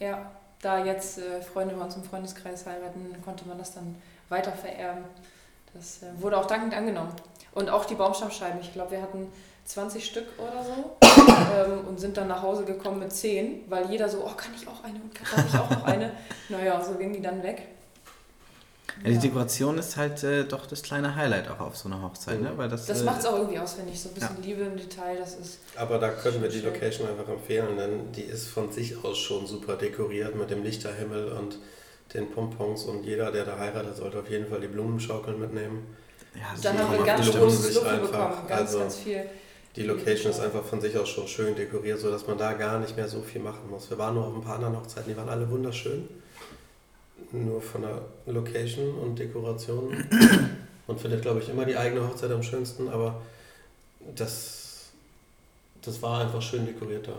[0.00, 3.96] ja, da jetzt äh, Freunde bei uns im Freundeskreis heiraten, konnte man das dann
[4.28, 5.04] weiter vererben.
[5.74, 7.12] Das äh, wurde auch dankend angenommen.
[7.52, 8.60] Und auch die Baumstammscheiben.
[8.60, 9.32] Ich glaube, wir hatten
[9.64, 14.08] 20 Stück oder so ähm, und sind dann nach Hause gekommen mit 10, weil jeder
[14.08, 16.12] so, oh, kann ich auch eine und kann ich auch noch eine.
[16.48, 17.62] Naja, so ging die dann weg.
[19.04, 22.40] Ja, die Dekoration ist halt äh, doch das kleine Highlight auch auf so einer Hochzeit,
[22.40, 22.52] ne?
[22.56, 24.00] Weil das, Das äh, macht es auch irgendwie aus, finde ich.
[24.00, 25.58] So ein bisschen Liebe im Detail, das ist.
[25.76, 26.72] Aber da können wir die Schön.
[26.72, 31.28] Location einfach empfehlen, denn die ist von sich aus schon super dekoriert mit dem Lichterhimmel
[31.32, 31.58] und
[32.14, 32.84] den Pompons.
[32.84, 35.86] Und jeder, der da heiratet, sollte auf jeden Fall die Blumenschaukeln mitnehmen.
[36.34, 38.10] ja, das Dann ist haben wir ganz großes sich Luft einfach.
[38.10, 39.20] bekommen, ganz, Also, ganz viel.
[39.76, 42.96] Die Location ist einfach von sich aus schon schön dekoriert, sodass man da gar nicht
[42.96, 43.90] mehr so viel machen muss.
[43.90, 46.08] Wir waren nur auf ein paar anderen Hochzeiten, die waren alle wunderschön.
[47.32, 49.92] Nur von der Location und Dekoration.
[50.86, 53.20] Man findet, glaube ich, immer die eigene Hochzeit am schönsten, aber
[54.14, 54.90] das,
[55.82, 57.14] das war einfach schön dekoriert da.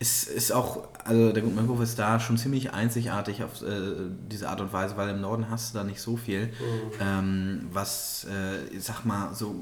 [0.00, 3.92] Es ist auch, also der Gutmannhof ist da schon ziemlich einzigartig auf äh,
[4.28, 6.52] diese Art und Weise, weil im Norden hast du da nicht so viel, Mhm.
[7.00, 9.54] ähm, was, äh, ich sag mal, so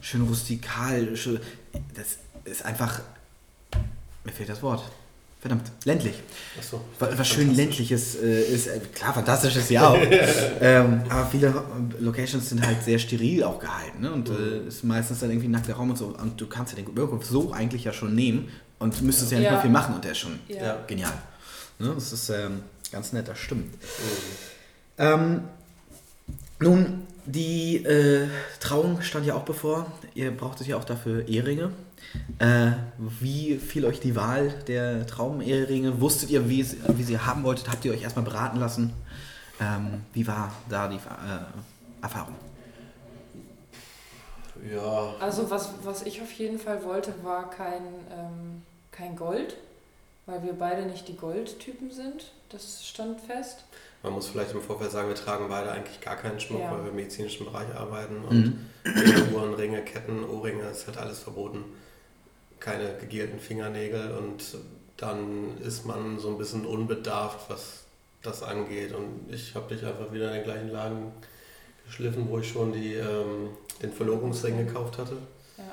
[0.00, 1.40] schön rustikal, schön,
[1.96, 3.00] das ist einfach,
[4.24, 4.84] mir fehlt das Wort,
[5.40, 6.14] verdammt, ländlich.
[6.58, 6.80] Achso.
[6.98, 9.98] Was, was schön ländliches äh, ist, äh, klar, fantastisch ist ja auch.
[10.60, 11.64] ähm, aber viele
[11.98, 14.02] Locations sind halt sehr steril auch gehalten.
[14.02, 14.12] Ne?
[14.12, 16.06] Und äh, ist meistens dann irgendwie ein nackter Raum und so.
[16.06, 18.48] Und du kannst ja den Gutmannhof so eigentlich ja schon nehmen
[18.78, 19.52] und müsstest ja, nicht Ja.
[19.54, 20.78] mal viel machen und der ist schon Ja.
[20.86, 21.12] Genial.
[21.78, 21.92] Ne?
[21.94, 23.72] Das ist ähm, ganz nett, das stimmt.
[23.72, 23.78] Mhm.
[24.98, 25.40] Ähm,
[26.58, 28.26] nun, die äh,
[28.60, 29.90] Trauung stand ja auch bevor.
[30.14, 31.70] Ihr brauchtet ja auch dafür Eheringe.
[32.38, 36.00] Äh, wie fiel euch die Wahl der Traumeheringe?
[36.00, 37.68] Wusstet ihr, wie, es, wie sie haben wolltet?
[37.70, 38.92] Habt ihr euch erstmal beraten lassen?
[39.60, 42.34] Ähm, wie war da die äh, Erfahrung?
[44.70, 49.56] Ja, Also was, was ich auf jeden Fall wollte, war kein, ähm, kein Gold,
[50.26, 52.32] weil wir beide nicht die Goldtypen sind.
[52.50, 53.64] Das stand fest.
[54.02, 56.72] man muss vielleicht im Vorfeld sagen, wir tragen beide eigentlich gar keinen Schmuck, Ja.
[56.72, 58.16] weil wir im medizinischen Bereich arbeiten.
[58.24, 61.64] Und Ringe, Uhren, Ringe, Ketten, Ohrringe, ist halt alles verboten.
[62.60, 64.42] Keine gegelten Fingernägel und
[64.96, 67.84] dann ist man so ein bisschen unbedarft, was
[68.22, 68.92] das angeht.
[68.94, 71.10] Und ich habe dich einfach wieder in den gleichen Laden
[71.86, 73.48] geschliffen, wo ich schon die, ähm,
[73.82, 75.16] den Verlobungsring gekauft hatte.
[75.56, 75.64] Ja.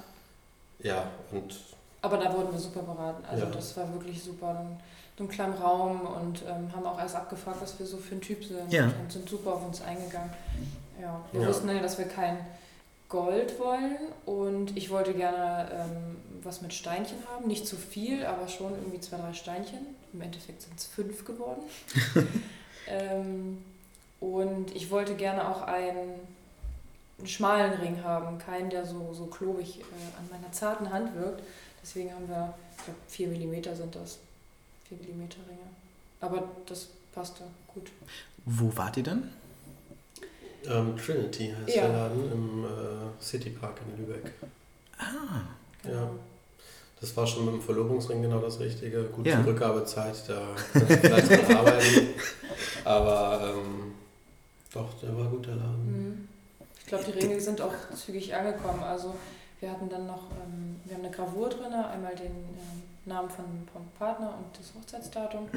[0.80, 1.60] Ja, und
[2.02, 3.26] Aber da wurden wir super beraten.
[3.30, 3.52] Also Ja.
[3.52, 4.66] das war wirklich super.
[5.18, 8.22] So einen kleinen Raum und ähm, haben auch erst abgefragt, was wir so für ein
[8.22, 8.86] Typ sind Ja.
[8.86, 10.30] und sind super auf uns eingegangen.
[11.02, 11.48] Ja, wir Ja.
[11.48, 12.38] wussten ja, dass wir kein
[13.10, 17.48] Gold wollen und ich wollte gerne ähm, was mit Steinchen haben.
[17.48, 19.80] Nicht zu viel, aber schon irgendwie zwei, drei Steinchen.
[20.14, 21.62] Im Endeffekt sind es fünf geworden.
[22.88, 23.64] ähm,
[24.20, 26.20] und ich wollte gerne auch einen,
[27.20, 29.84] einen schmalen Ring haben, keinen, der so, so klobig äh,
[30.18, 31.44] an meiner zarten Hand wirkt.
[31.84, 34.18] Deswegen haben wir, ich glaube, 4 mm sind das.
[34.90, 35.68] 4 mm Ringe.
[36.22, 37.92] Aber das passte gut.
[38.46, 39.32] Wo wart ihr dann?
[40.66, 41.88] ähm, Trinity heißt Ja.
[41.88, 44.34] der Laden im äh, City Park in Lübeck.
[44.98, 45.42] Ah,
[45.88, 46.10] Ja.
[47.00, 49.04] Das war schon mit dem Verlobungsring genau das Richtige.
[49.06, 49.40] Gut, Ja.
[49.42, 50.42] Rückgabezeit, da
[50.74, 52.08] kannst du vielleicht dran arbeiten.
[52.84, 53.94] Aber ähm,
[54.74, 55.86] doch, der war gut, der Laden.
[56.10, 56.28] Mhm.
[56.80, 58.82] Ich glaube, die Ringe sind auch zügig angekommen.
[58.82, 59.14] Also
[59.60, 63.46] wir hatten dann noch, ähm, wir haben eine Gravur drin, einmal den ähm, Namen von,
[63.72, 65.50] vom Partner und das Hochzeitsdatum.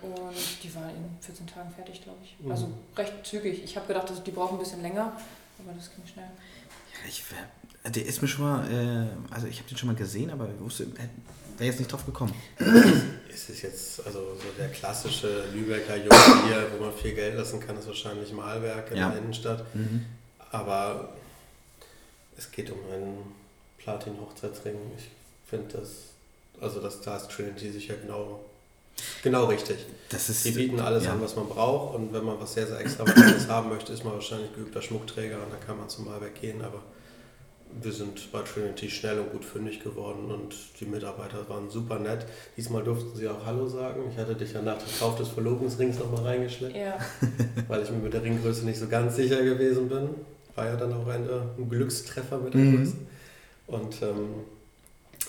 [0.00, 2.36] Und die war in 14 Tagen fertig, glaube ich.
[2.44, 2.50] Mhm.
[2.50, 3.62] Also recht zügig.
[3.62, 5.12] Ich habe gedacht, die brauchen ein bisschen länger,
[5.58, 6.24] aber das ging schnell.
[6.24, 7.22] ja, ich
[7.84, 10.86] der ist mir schon mal, äh, also ich habe den schon mal gesehen, aber wusste,
[11.56, 12.34] wäre jetzt nicht drauf gekommen.
[13.32, 17.78] Es ist jetzt, also so der klassische Lübecker Juwelier, wo man viel Geld lassen kann,
[17.78, 19.10] ist wahrscheinlich Malwerk in Ja.
[19.10, 19.64] der Innenstadt.
[19.74, 20.04] Mhm.
[20.50, 21.12] Aber
[22.36, 23.18] es geht um einen
[23.78, 24.74] Platin-Hochzeitsring.
[24.96, 25.08] Ich
[25.48, 25.88] finde das,
[26.60, 28.44] also das, da ist Trinity sicher genau,
[29.22, 29.78] genau richtig.
[30.10, 31.12] Das ist, Die bieten alles ja.
[31.12, 34.14] an, was man braucht und wenn man was sehr, sehr extravagantes haben möchte, ist man
[34.14, 36.82] wahrscheinlich geübter Schmuckträger und dann kann man zum Malwerk gehen, aber
[37.82, 42.26] wir sind bei Trinity schnell und gut fündig geworden und die Mitarbeiter waren super nett.
[42.56, 44.02] Diesmal durften sie auch Hallo sagen.
[44.12, 46.98] Ich hatte dich ja nach dem Kauf des Verlobungsrings nochmal reingeschleppt, Ja,
[47.68, 50.08] weil ich mir mit der Ringgröße nicht so ganz sicher gewesen bin.
[50.54, 52.76] War ja dann auch ein, ein Glückstreffer mit der Mhm.
[52.78, 52.94] Größe.
[53.68, 54.28] Und ähm,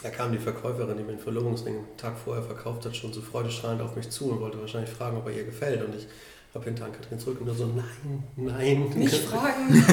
[0.01, 3.21] da kam die Verkäuferin, die mir den Verlobungsring einen Tag vorher verkauft hat, schon so
[3.21, 5.83] freudestrahlend auf mich zu und wollte wahrscheinlich fragen, ob er ihr gefällt.
[5.83, 6.07] Und ich
[6.53, 8.91] Hab hinter an Katrin zurück und nur so, nein, nein.
[8.95, 9.67] Nicht fragen.
[9.69, 9.83] und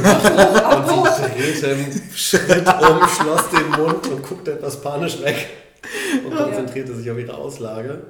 [1.14, 5.48] sie drehte einen Schritt um, schloss den Mund und guckte etwas panisch weg
[6.24, 8.02] und konzentrierte sich auf ihre Auslage.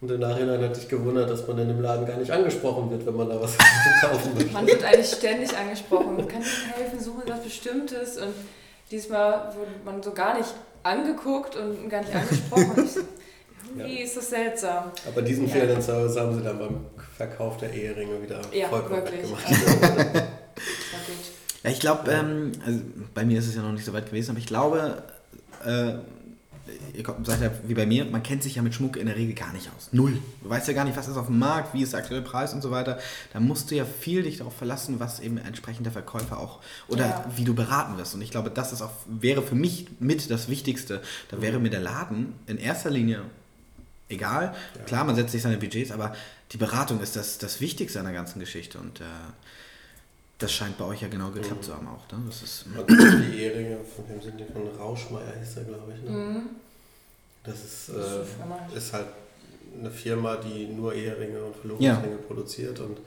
[0.00, 3.04] Und im Nachhinein hat sich gewundert, dass man in dem Laden gar nicht angesprochen wird,
[3.04, 3.58] wenn man da was
[4.00, 4.52] kaufen möchte.
[4.52, 6.26] Man wird eigentlich ständig angesprochen.
[6.26, 7.00] Kann ich Ihnen helfen?
[7.00, 8.16] Suchen was Bestimmtes?
[8.16, 8.32] Und
[8.90, 12.88] diesmal wurde man so gar nicht angeguckt und gar nicht angesprochen.
[13.76, 13.86] Ja.
[13.86, 14.90] ist das seltsam.
[15.06, 15.52] Aber diesen ja.
[15.52, 19.22] fehlenden Service haben Sie dann beim Verkauf der Eheringe wieder ja, vollkommen wirklich.
[19.22, 19.46] weggemacht.
[19.46, 20.18] Also,
[21.64, 22.80] ja, ich glaube, ähm, also
[23.14, 25.02] bei mir ist es ja noch nicht so weit gewesen, aber ich glaube,
[25.64, 25.94] äh,
[26.94, 29.34] ihr seid ja wie bei mir, man kennt sich ja mit Schmuck in der Regel
[29.34, 29.88] gar nicht aus.
[29.92, 30.18] Null.
[30.42, 32.52] Du weißt ja gar nicht, was ist auf dem Markt, wie ist der aktuelle Preis
[32.52, 32.98] und so weiter.
[33.32, 37.06] Da musst du ja viel dich darauf verlassen, was eben entsprechend der Verkäufer auch oder
[37.06, 37.24] ja.
[37.36, 38.14] wie du beraten wirst.
[38.14, 41.02] Und ich glaube, das ist auch, wäre für mich mit das Wichtigste.
[41.28, 43.22] Da wäre mir der Laden in erster Linie
[44.10, 44.54] egal.
[44.76, 44.82] Ja.
[44.84, 46.14] Klar, man setzt sich seine Budgets, aber
[46.52, 48.78] die Beratung ist das, das Wichtigste an der ganzen Geschichte.
[48.78, 49.04] Und äh,
[50.38, 51.66] das scheint bei euch ja genau geklappt mhm.
[51.66, 52.10] zu haben auch.
[52.12, 52.24] Ne?
[52.26, 54.44] Das ist, die Ehringe, von wem sind die?
[54.44, 56.02] Von Rauschmeier hieß er, glaube ich.
[56.02, 56.10] Ne?
[56.10, 56.42] Mhm.
[57.44, 59.06] Das ist, äh, ist halt
[59.78, 62.26] eine Firma, die nur Eheringe und Verlobungsringe ja.
[62.26, 62.98] produziert und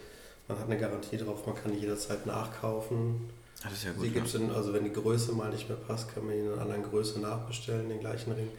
[0.47, 3.29] man hat eine Garantie drauf, man kann die jederzeit nachkaufen.
[3.63, 4.05] Das ist ja gut.
[4.05, 6.53] Die gibt's in, also wenn die Größe mal nicht mehr passt, kann man ihn in
[6.53, 8.49] einer anderen Größe nachbestellen, den gleichen Ring.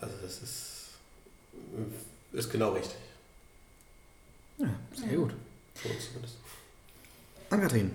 [0.00, 0.81] Also das ist,
[2.32, 2.96] ist genau richtig.
[4.58, 5.32] Ja, sehr gut.
[5.74, 6.36] Für uns zumindest.
[7.50, 7.90] Ann-Kathrin,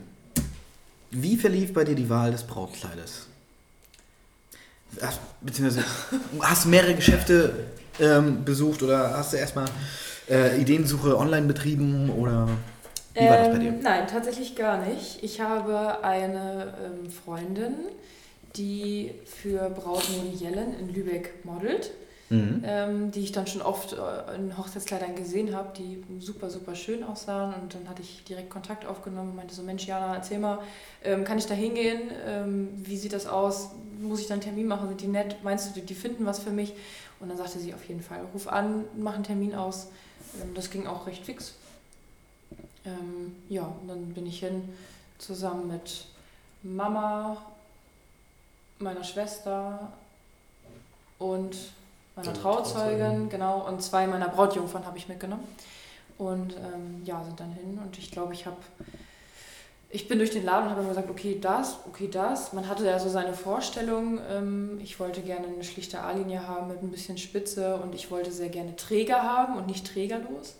[1.12, 3.28] wie verlief bei dir die Wahl des Brautkleides?
[5.42, 5.86] beziehungsweise
[6.40, 7.54] hast du mehrere Geschäfte
[8.00, 9.68] ähm, besucht oder hast du erstmal
[10.30, 12.48] äh, Ideensuche online betrieben oder
[13.14, 13.70] wie war das bei dir?
[13.70, 15.24] Ähm, nein, tatsächlich gar nicht.
[15.24, 17.74] Ich habe eine ähm, Freundin,
[18.56, 21.92] die für Brautmode Jellen in Lübeck modelt
[22.30, 22.62] mhm.
[22.66, 27.04] ähm, die ich dann schon oft äh, in Hochzeitskleidern gesehen habe, die super, super schön
[27.04, 27.54] aussahen.
[27.62, 30.60] Und dann hatte ich direkt Kontakt aufgenommen und meinte so, Mensch, Jana, erzähl mal,
[31.04, 32.12] ähm, kann ich da hingehen?
[32.26, 33.70] Ähm, wie sieht das aus?
[34.02, 34.88] Muss ich da einen Termin machen?
[34.90, 35.38] Sind die nett?
[35.44, 36.74] Meinst du, die finden was für mich?
[37.20, 39.88] Und dann sagte sie auf jeden Fall, ruf an, mach einen Termin aus.
[40.42, 41.54] Ähm, das ging auch recht fix.
[42.86, 44.70] Ähm, ja, und dann bin ich hin,
[45.18, 46.06] zusammen mit
[46.64, 47.38] Mama,
[48.80, 49.92] meiner Schwester
[51.20, 51.56] und
[52.18, 55.48] meiner Trauzeugin, genau, und zwei meiner Brautjungfern habe ich mitgenommen.
[56.18, 58.58] Und ähm, ja, sind dann hin und ich glaube, ich habe,
[59.90, 62.54] ich bin durch den Laden und habe gesagt, okay, das, okay, das.
[62.54, 66.82] Man hatte ja so seine Vorstellung, ähm, ich wollte gerne eine schlichte A-Linie haben mit
[66.82, 70.56] ein bisschen Spitze und ich wollte sehr gerne Träger haben und nicht trägerlos.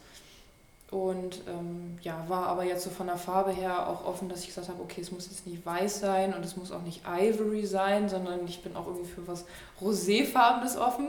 [0.90, 4.48] Und ähm, ja, war aber jetzt so von der Farbe her auch offen, dass ich
[4.48, 7.66] gesagt habe, okay, es muss jetzt nicht weiß sein und es muss auch nicht Ivory
[7.66, 9.44] sein, sondern ich bin auch irgendwie für was
[9.82, 11.08] Roséfarbenes offen.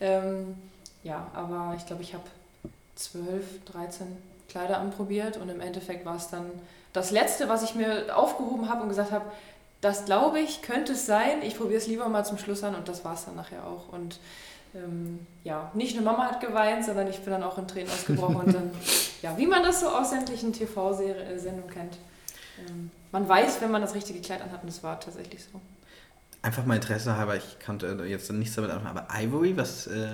[0.00, 0.54] Ähm,
[1.02, 2.24] ja, aber ich glaube, ich habe
[2.94, 4.06] 12, 13
[4.48, 6.46] Kleider anprobiert und im Endeffekt war es dann
[6.92, 9.24] das Letzte, was ich mir aufgehoben habe und gesagt habe,
[9.80, 11.42] das glaube ich, könnte es sein.
[11.42, 13.92] Ich probiere es lieber mal zum Schluss an und das war es dann nachher auch.
[13.92, 14.18] Und
[14.84, 18.36] ähm, ja, nicht nur Mama hat geweint, sondern ich bin dann auch in Tränen ausgebrochen
[18.36, 18.70] und dann,
[19.22, 21.96] ja, wie man das so aus sämtlichen TV-Sendungen kennt.
[22.66, 25.60] Ähm, man weiß, wenn man das richtige Kleid anhat und das war tatsächlich so.
[26.42, 29.86] Einfach mal Interesse halber, ich konnte jetzt nichts damit anfangen, aber Ivory, was?
[29.88, 30.08] Äh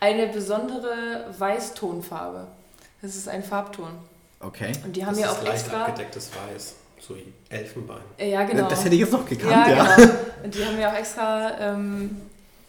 [0.00, 2.46] Eine besondere Weißtonfarbe.
[3.02, 3.90] Das ist ein Farbton.
[4.40, 4.72] Okay.
[4.84, 5.84] Und die haben das ja auch leicht extra.
[5.86, 8.02] abgedecktes Weiß, so wie Elfenbein.
[8.18, 8.68] Ja, genau.
[8.68, 9.68] Das hätte ich jetzt noch gekannt, ja.
[9.68, 9.96] ja.
[9.96, 10.14] Genau.
[10.44, 12.20] Und die haben ja auch extra ähm,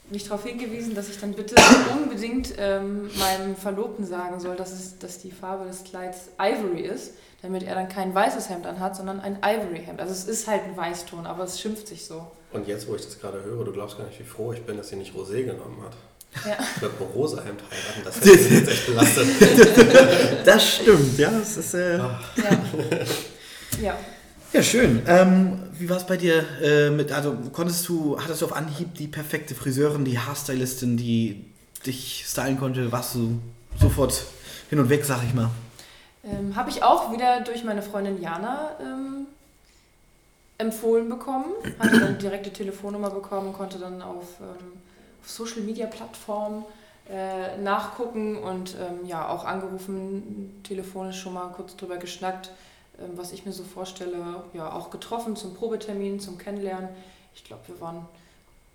[0.10, 1.56] mich darauf hingewiesen, dass ich dann bitte
[1.93, 7.12] unbedingt ähm, meinem Verlobten sagen soll, dass, es, dass die Farbe des Kleids Ivory ist,
[7.41, 10.00] damit er dann kein weißes Hemd anhat, sondern ein Ivory-Hemd.
[10.00, 12.28] Also es ist halt ein Weißton, aber es schimpft sich so.
[12.52, 14.78] Und jetzt, wo ich das gerade höre, du glaubst gar nicht, wie froh ich bin,
[14.78, 15.96] dass sie nicht Rosé genommen hat.
[16.46, 16.58] Ja.
[16.76, 19.28] Ich würde ein rosa Hemd heiraten, das hätte mich jetzt echt belastet.
[20.46, 21.32] das stimmt, ja.
[21.32, 22.20] Das ist, äh ja.
[22.38, 22.50] ja.
[23.82, 23.98] Ja,
[24.62, 25.01] schön.
[25.07, 28.95] Ähm, wie war es bei dir äh, mit, also konntest du, hattest du auf Anhieb
[28.95, 31.45] die perfekte Friseurin, die Haarstylistin, die
[31.86, 32.91] dich stylen konnte?
[32.91, 33.39] Warst du
[33.79, 34.25] sofort
[34.69, 35.49] hin und weg, sag ich mal?
[36.23, 39.27] Ähm, Habe ich auch wieder durch meine Freundin Jana ähm,
[40.57, 41.53] empfohlen bekommen.
[41.79, 44.73] Hatte dann direkte Telefonnummer bekommen, konnte dann auf, ähm,
[45.21, 46.65] auf Social Media Plattformen
[47.10, 52.51] äh, nachgucken und ähm, ja auch angerufen, telefonisch schon mal kurz drüber geschnackt
[53.15, 56.89] was ich mir so vorstelle, ja auch getroffen zum Probetermin, zum Kennenlernen.
[57.36, 58.05] Ich glaube, wir waren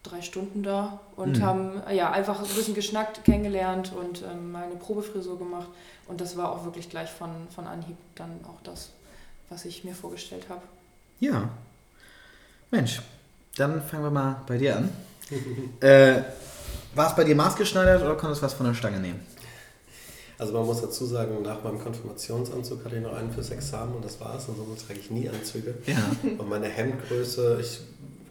[0.02, 1.42] drei Stunden da und mhm.
[1.42, 5.68] haben ja einfach ein bisschen geschnackt, kennengelernt und ähm, mal eine Probefrisur gemacht.
[6.08, 8.90] Und das war auch wirklich gleich von, von Anhieb dann auch das,
[9.48, 10.62] was ich mir vorgestellt habe.
[11.20, 11.48] Ja.
[12.70, 13.00] Mensch,
[13.56, 14.90] dann fangen wir mal bei dir an.
[15.80, 16.22] äh,
[16.94, 19.24] war es bei dir maßgeschneidert oder konntest du was von der Stange nehmen?
[20.42, 24.05] Also man muss dazu sagen, nach meinem Konfirmationsanzug hatte ich noch einen fürs Examen und
[24.05, 24.48] das war's.
[24.48, 25.72] Ansonsten trage ich nie Anzüge.
[25.87, 25.98] Ja.
[26.37, 27.78] Und meine Hemdgröße, ich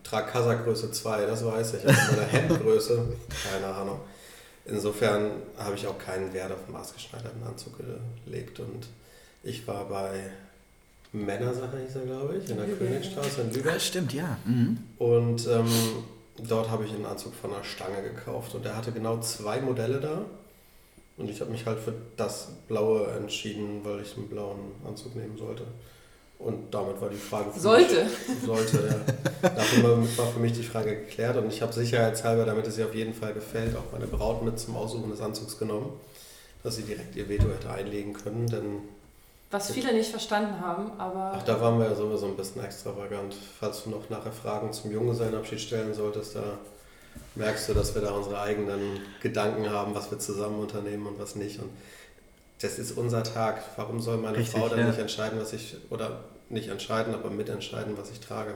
[0.04, 1.84] trage Kasachgröße 2, das weiß ich.
[1.86, 3.02] Aber meine Hemdgröße,
[3.50, 4.02] keine Ahnung.
[4.66, 7.76] Insofern habe ich auch keinen Wert auf einen maßgeschneiderten Anzug
[8.26, 8.60] gelegt.
[8.60, 8.88] Und
[9.44, 10.20] ich war bei
[11.14, 12.90] Männersache, hieß er, glaube ich, in der Lübeck.
[12.90, 13.80] Königstraße in Ja, Lübeck.
[13.82, 14.38] stimmt, ja.
[14.44, 14.80] Mhm.
[14.98, 15.66] Und ähm,
[16.46, 18.54] dort habe ich einen Anzug von der Stange gekauft.
[18.54, 20.26] Und der hatte genau zwei Modelle da.
[21.18, 25.38] Und ich habe mich halt für das blaue entschieden, weil ich einen blauen Anzug nehmen
[25.38, 25.64] sollte.
[26.40, 27.46] Und damit war die Frage.
[27.52, 28.08] für mich- Sollte.
[28.46, 28.78] sollte,
[29.44, 29.50] ja.
[29.50, 32.96] Damit war für mich die Frage geklärt und ich habe sicherheitshalber, damit es ihr auf
[32.96, 35.92] jeden Fall gefällt, auch meine Braut mit zum Aussuchen des Anzugs genommen,
[36.64, 38.80] dass sie direkt ihr Veto hätte einlegen können, denn
[39.52, 43.36] Was viele nicht verstanden haben, aber ach, da waren wir ja sowieso ein bisschen extravagant.
[43.60, 46.58] Falls du noch nachher Fragen zum Junggesellenabschied stellen solltest, da
[47.36, 51.36] merkst du, dass wir da unsere eigenen Gedanken haben, was wir zusammen unternehmen und was
[51.36, 51.60] nicht.
[51.60, 51.70] Und
[52.62, 53.62] das ist unser Tag.
[53.78, 54.88] Warum soll meine Richtig, Frau dann ja.
[54.88, 58.54] nicht entscheiden, was ich, oder nicht entscheiden, aber mitentscheiden, was ich trage?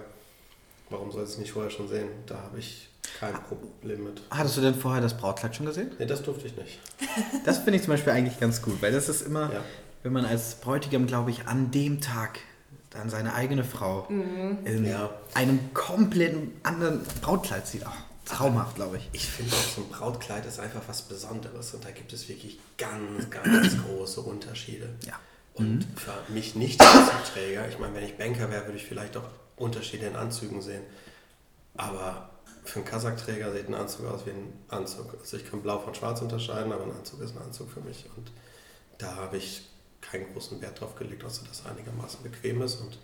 [0.89, 2.07] Warum soll sie es nicht vorher schon sehen?
[2.27, 2.89] Da habe ich
[3.19, 4.21] kein Problem mit.
[4.29, 5.91] Hattest du denn vorher das Brautkleid schon gesehen?
[5.97, 6.79] Nee, das durfte ich nicht.
[7.45, 9.61] Das finde ich zum Beispiel eigentlich ganz gut, weil das ist immer, Ja.
[10.03, 12.39] wenn man als Bräutigam, glaube ich, an dem Tag
[12.91, 14.59] dann seine eigene Frau Mhm.
[14.65, 15.09] in Ja.
[15.33, 17.83] einem kompletten anderen Brautkleid sieht.
[17.85, 19.09] Ach, traumhaft, glaube ich.
[19.13, 22.59] Ich finde auch so ein Brautkleid ist einfach was Besonderes und da gibt es wirklich
[22.77, 24.89] ganz, ganz große Unterschiede.
[25.05, 25.13] Ja.
[25.53, 29.23] Und für mich nicht Anzugträger, ich meine, wenn ich Banker wäre, würde ich vielleicht auch
[29.55, 30.83] Unterschiede in Anzügen sehen.
[31.77, 32.29] Aber
[32.65, 35.17] für einen Kasakträger sieht ein Anzug aus wie ein Anzug.
[35.19, 38.05] Also ich kann blau von schwarz unterscheiden, aber ein Anzug ist ein Anzug für mich.
[38.17, 38.31] Und
[38.97, 39.69] da habe ich
[40.01, 42.75] keinen großen Wert drauf gelegt, außer dass er einigermaßen bequem ist.
[42.75, 42.97] Und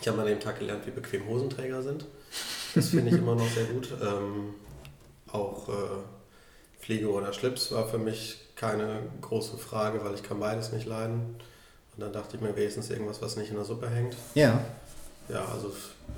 [0.00, 2.04] ich habe an dem Tag gelernt, wie bequem Hosenträger sind.
[2.76, 3.88] Das finde ich immer noch sehr gut.
[4.02, 4.54] Ähm,
[5.32, 5.72] auch äh,
[6.78, 11.36] Fliege oder Schlips war für mich keine große Frage, weil ich kann beides nicht leiden.
[11.94, 14.16] Und dann dachte ich mir wenigstens irgendwas, was nicht in der Suppe hängt.
[14.34, 14.60] Ja.
[15.28, 15.72] Ja, also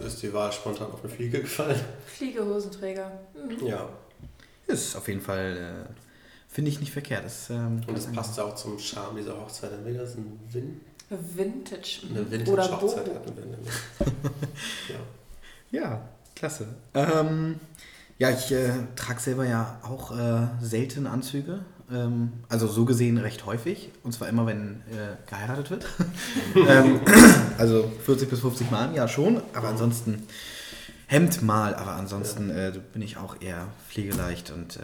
[0.05, 1.81] ist die Wahl spontan auf eine Fliege gefallen.
[2.07, 3.11] Fliegehosenträger.
[3.35, 3.67] Mhm.
[3.67, 3.89] Ja,
[4.67, 7.25] Ist auf jeden Fall, äh, finde ich nicht verkehrt.
[7.25, 9.73] Das, ähm, und es passt ja auch zum Charme dieser Hochzeit.
[9.73, 12.01] Dann wäre das ein Win Vintage.
[12.11, 12.21] eine.
[12.21, 13.75] Oder Vintage-Hochzeit hatten wir nämlich.
[14.91, 14.99] ja.
[15.71, 16.67] Ja, klasse.
[16.95, 17.57] Ähm,
[18.19, 21.61] ja, ich äh, trage selber ja auch äh, selten Anzüge.
[21.91, 23.91] Ähm, also so gesehen recht häufig.
[24.03, 25.87] Und zwar immer, wenn äh, geheiratet wird.
[26.55, 27.01] ähm,
[27.59, 29.41] also 40 bis 50 Mal im Jahr schon.
[29.53, 30.27] Aber ansonsten
[31.07, 31.75] Hemd mal.
[31.75, 34.81] Aber ansonsten äh, bin ich auch eher pflegeleicht und äh,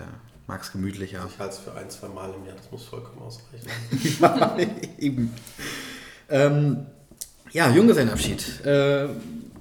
[0.46, 1.26] mag es gemütlicher.
[1.28, 3.68] Ich halte es für ein, zwei Mal im Jahr, das muss vollkommen ausreichen.
[4.20, 4.56] ja,
[4.98, 5.34] eben.
[6.30, 6.86] Ähm,
[7.52, 8.62] ja, Junggesellenabschied.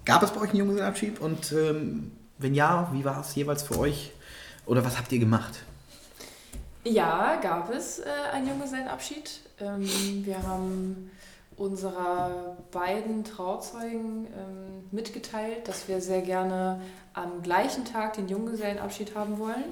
[0.06, 1.20] Gab es bei euch einen Junggesellenabschied?
[1.20, 4.12] Und ähm, wenn ja, wie war es jeweils für euch?
[4.66, 5.64] Oder was habt ihr gemacht?
[6.84, 9.40] Ja, gab es äh, einen Junggesellenabschied.
[9.60, 11.12] Ähm, wir haben
[11.56, 16.82] unserer beiden Trauzeugen ähm, mitgeteilt, dass wir sehr gerne
[17.14, 19.66] am gleichen Tag den Junggesellenabschied haben wollen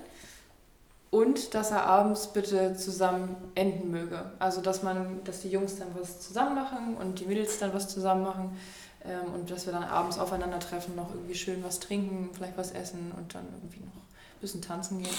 [1.10, 4.32] und dass er abends bitte zusammen enden möge.
[4.40, 7.90] Also dass man, dass die Jungs dann was zusammen machen und die Mädels dann was
[7.90, 8.58] zusammen machen
[9.06, 13.12] ähm, und dass wir dann abends aufeinandertreffen, noch irgendwie schön was trinken, vielleicht was essen
[13.18, 15.16] und dann irgendwie noch ein bisschen tanzen gehen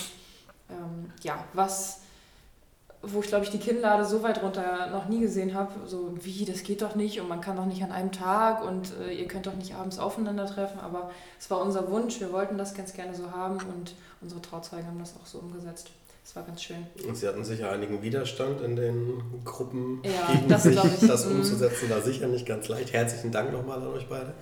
[0.73, 2.01] ähm, ja, was,
[3.03, 6.45] wo ich glaube ich die Kinnlade so weit runter noch nie gesehen habe, so wie,
[6.45, 9.29] das geht doch nicht und man kann doch nicht an einem Tag und äh, ihr
[9.29, 13.15] könnt doch nicht abends aufeinandertreffen, aber es war unser Wunsch, wir wollten das ganz gerne
[13.15, 15.91] so haben und unsere Trauzeugen haben das auch so umgesetzt.
[16.25, 16.87] Es war ganz schön.
[17.07, 21.07] Und sie hatten sicher einigen Widerstand in den Gruppen Ja, gegen das sich, ich.
[21.09, 21.37] das Mhm.
[21.37, 22.93] umzusetzen, war sicher nicht ganz leicht.
[22.93, 24.33] Herzlichen Dank nochmal an euch beide.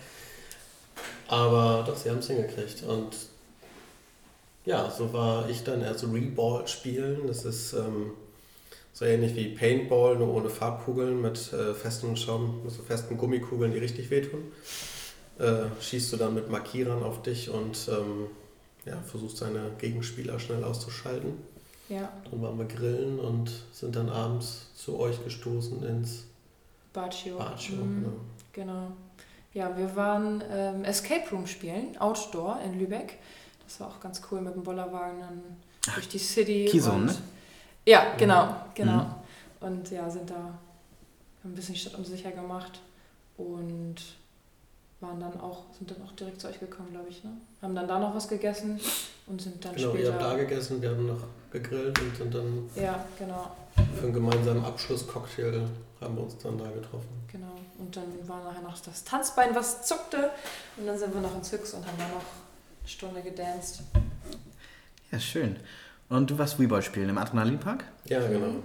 [1.28, 2.82] Aber doch, sie haben es hingekriegt.
[2.82, 3.16] Und
[4.66, 7.26] ja, so war ich dann erst Reball spielen.
[7.26, 8.12] Das ist ähm,
[8.92, 13.72] so ähnlich wie Paintball, nur ohne Farbkugeln mit äh, festen Schaum, mit so festen Gummikugeln,
[13.72, 14.52] die richtig wehtun.
[15.38, 18.26] Äh, schießt du dann mit Markierern auf dich und ähm,
[18.84, 21.32] ja, versuchst deine Gegenspieler schnell auszuschalten.
[21.90, 26.24] Ja, Dann waren wir grillen und sind dann abends zu euch gestoßen ins
[26.92, 27.36] Baccio.
[27.36, 27.76] Baccio.
[27.76, 28.02] Mhm.
[28.04, 28.12] Genau.
[28.52, 28.86] Genau.
[29.52, 33.18] Ja, wir waren ähm, Escape Room spielen, Outdoor in Lübeck.
[33.64, 35.42] Das war auch ganz cool mit dem Bollerwagen dann
[35.94, 36.66] durch die City.
[36.70, 37.16] Kieson, und, ne?
[37.86, 39.02] Ja, genau, genau.
[39.02, 39.14] Mhm.
[39.60, 42.80] Und ja, sind da haben ein bisschen die Stadt unsicher gemacht
[43.36, 43.96] und
[45.00, 47.30] waren dann auch, sind dann auch direkt zu euch gekommen, glaube ich, ne?
[47.62, 48.78] Haben dann da noch was gegessen
[49.26, 50.12] und sind dann Genau, ihr später.
[50.12, 53.56] habt da gegessen, wir haben noch gegrillt und sind dann ja, genau,
[53.96, 55.68] für einen gemeinsamen Abschlusscocktail
[56.00, 57.08] haben wir uns dann da getroffen.
[57.30, 57.60] genau.
[57.78, 60.30] Und dann war nachher noch das Tanzbein, was zuckte.
[60.76, 63.82] Und dann sind wir noch ins Hüx und haben da noch eine Stunde gedanced.
[65.10, 65.56] Ja, schön.
[66.10, 67.84] Und du warst Weeball spielen im Adrenalinpark?
[68.04, 68.56] Ja, genau.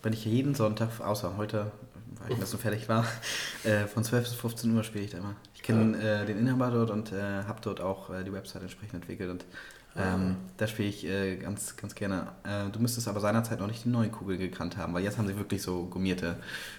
[0.00, 1.72] bin ich jeden Sonntag, außer heute,
[2.20, 3.04] weil ich das so fertig war,
[3.64, 5.34] äh, von 12 bis 15 Uhr spiele ich da immer.
[5.54, 8.94] Ich kenne äh, den Inhaber dort und äh, habe dort auch äh, die Website entsprechend
[8.94, 9.44] entwickelt und
[9.96, 12.28] ähm, da spiele ich äh, ganz, ganz gerne.
[12.44, 15.26] Äh, du müsstest aber seinerzeit noch nicht die neuen Kugeln gekannt haben, weil jetzt haben
[15.28, 16.36] sie wirklich so gummierte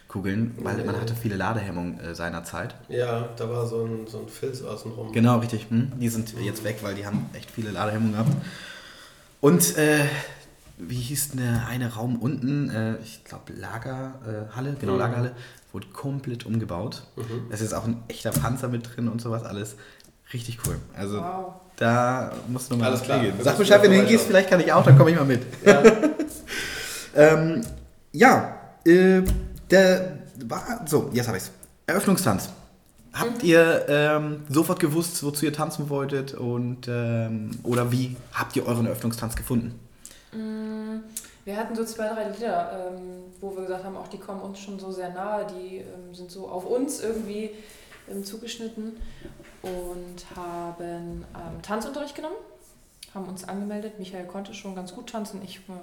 [0.07, 0.83] Kugeln, weil Nee.
[0.85, 2.75] man hatte viele Ladehemmungen äh, seinerzeit.
[2.89, 5.11] Ja, da war so ein, so ein Filz außenrum.
[5.11, 5.67] Genau, richtig.
[5.69, 5.91] Hm?
[5.99, 8.31] Die sind jetzt weg, weil die haben echt viele Ladehemmungen gehabt.
[9.41, 10.05] Und äh,
[10.77, 12.69] wie hieß denn der eine Raum unten?
[12.69, 14.99] Äh, ich glaube Lagerhalle, äh, genau Mhm.
[14.99, 15.35] Lagerhalle,
[15.71, 17.03] wurde komplett umgebaut.
[17.15, 17.47] Mhm.
[17.49, 19.75] Es ist auch ein echter Panzer mit drin und sowas alles.
[20.33, 20.77] Richtig cool.
[20.95, 21.53] Also Wow.
[21.77, 23.21] Da musst du mal Alles klar.
[23.21, 25.41] Wir Sag Bescheid, wenn du hingehst, vielleicht kann ich auch, dann komme ich mal mit.
[25.65, 25.83] Ja.
[27.15, 27.61] Ähm,
[28.11, 29.21] ja, äh,
[29.69, 30.83] der war.
[30.87, 31.51] So, jetzt habe ich's.
[31.85, 32.49] Eröffnungstanz.
[33.13, 38.65] Habt ihr ähm, sofort gewusst, wozu ihr tanzen wolltet und ähm, oder wie habt ihr
[38.65, 39.79] euren Eröffnungstanz gefunden?
[40.31, 41.01] Mm,
[41.45, 43.01] Wir hatten so zwei, drei Lieder, ähm,
[43.39, 46.31] wo wir gesagt haben, auch die kommen uns schon so sehr nahe, die ähm, sind
[46.31, 47.51] so auf uns irgendwie
[48.09, 48.93] ähm, zugeschnitten
[49.63, 52.35] und haben ähm, Tanzunterricht genommen,
[53.13, 53.97] haben uns angemeldet.
[53.99, 55.73] Michael konnte schon ganz gut tanzen, ich äh,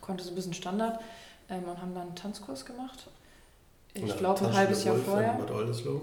[0.00, 1.00] konnte so ein bisschen Standard
[1.48, 3.06] ähm, und haben dann einen Tanzkurs gemacht.
[3.94, 5.32] Ich Ja, glaube ein halbes Jahr Wolf vorher.
[5.34, 6.02] Bad Oldesloe.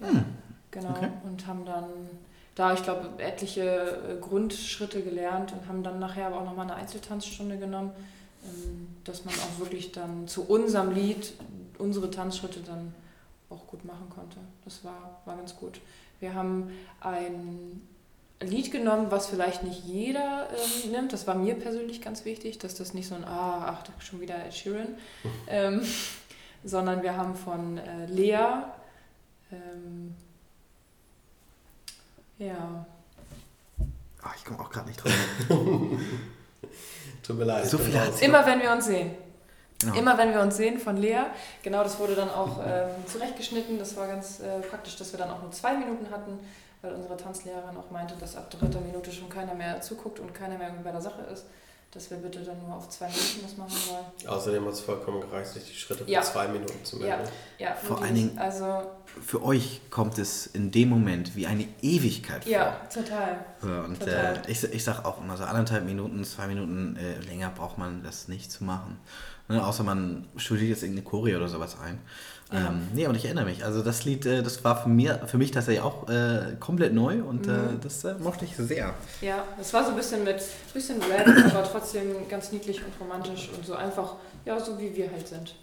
[0.00, 0.24] Ja, Hm,
[0.70, 0.90] genau.
[0.90, 1.08] okay.
[1.24, 1.84] Und haben dann
[2.54, 6.76] da, ich glaube, etliche äh, Grundschritte gelernt und haben dann nachher aber auch nochmal eine
[6.76, 7.90] Einzeltanzstunde genommen,
[8.44, 11.32] ähm, dass man auch wirklich dann zu unserem Lied
[11.78, 12.94] unsere Tanzschritte dann
[13.50, 14.36] auch gut machen konnte.
[14.64, 15.80] Das war, war ganz gut.
[16.22, 16.70] Wir haben
[17.00, 17.82] ein
[18.40, 21.12] Lied genommen, was vielleicht nicht jeder ähm, nimmt.
[21.12, 24.36] Das war mir persönlich ganz wichtig, dass das nicht so ein, ah, ach, schon wieder
[24.46, 24.94] Ed Sheeran,
[25.48, 25.82] ähm,
[26.64, 28.62] sondern wir haben von äh, Lea,
[29.50, 30.14] ähm,
[32.38, 32.86] ja,
[34.22, 35.12] Ah, ich komme auch gerade nicht drauf.
[37.24, 37.66] Tut mir leid.
[37.66, 39.10] So viel hat's immer wenn wir uns sehen.
[39.82, 39.94] Genau.
[39.96, 41.22] Immer wenn wir uns sehen von Lea.
[41.62, 43.78] Genau, das wurde dann auch ähm, zurechtgeschnitten.
[43.78, 46.38] Das war ganz äh, praktisch, dass wir dann auch nur zwei Minuten hatten,
[46.80, 50.58] weil unsere Tanzlehrerin auch meinte, dass ab dritter Minute schon keiner mehr zuguckt und keiner
[50.58, 51.44] mehr bei der Sache ist.
[51.94, 54.26] Dass wir bitte dann nur auf zwei Minuten das machen sollen.
[54.34, 56.22] Außerdem hat es vollkommen gereicht, sich die Schritte für Ja.
[56.22, 57.16] zwei Minuten zu Ja.
[57.18, 57.30] melden.
[57.58, 58.06] Ja, Vor wirklich.
[58.06, 58.82] allen Dingen- Also,
[59.26, 62.50] Für euch kommt es in dem Moment wie eine Ewigkeit vor.
[62.52, 63.44] ja, total.
[63.60, 64.36] So, und Total.
[64.38, 68.02] äh, ich, ich sag auch immer so anderthalb Minuten, zwei Minuten äh, länger braucht man
[68.02, 68.98] das nicht zu machen.
[69.48, 71.98] Ne, außer man studiert jetzt irgendeine Choreo oder sowas ein.
[72.52, 72.68] Ja.
[72.68, 73.64] Ähm, nee, und ich erinnere mich.
[73.64, 77.22] Also das Lied, äh, das war für, mir, für mich tatsächlich auch äh, komplett neu
[77.22, 77.80] und äh, Mhm.
[77.82, 78.94] das äh, mochte ich sehr.
[79.20, 83.50] Ja, es war so ein bisschen mit bisschen Rap, aber trotzdem ganz niedlich und romantisch
[83.56, 85.54] und so einfach, ja, so wie wir halt sind.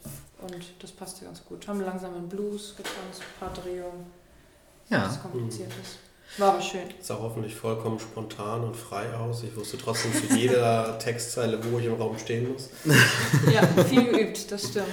[0.42, 1.68] Und das passte ganz gut.
[1.68, 4.06] Haben langsam in Blues getanzt, ein paar Drehungen.
[4.90, 5.06] Ja.
[5.08, 5.98] Nichts Kompliziertes.
[6.38, 6.82] War aber schön.
[7.02, 9.44] Sah hoffentlich vollkommen spontan und frei aus.
[9.44, 12.70] Ich wusste trotzdem zu jeder Textzeile, wo ich im Raum stehen muss.
[13.54, 14.86] Ja, viel geübt, das stimmt.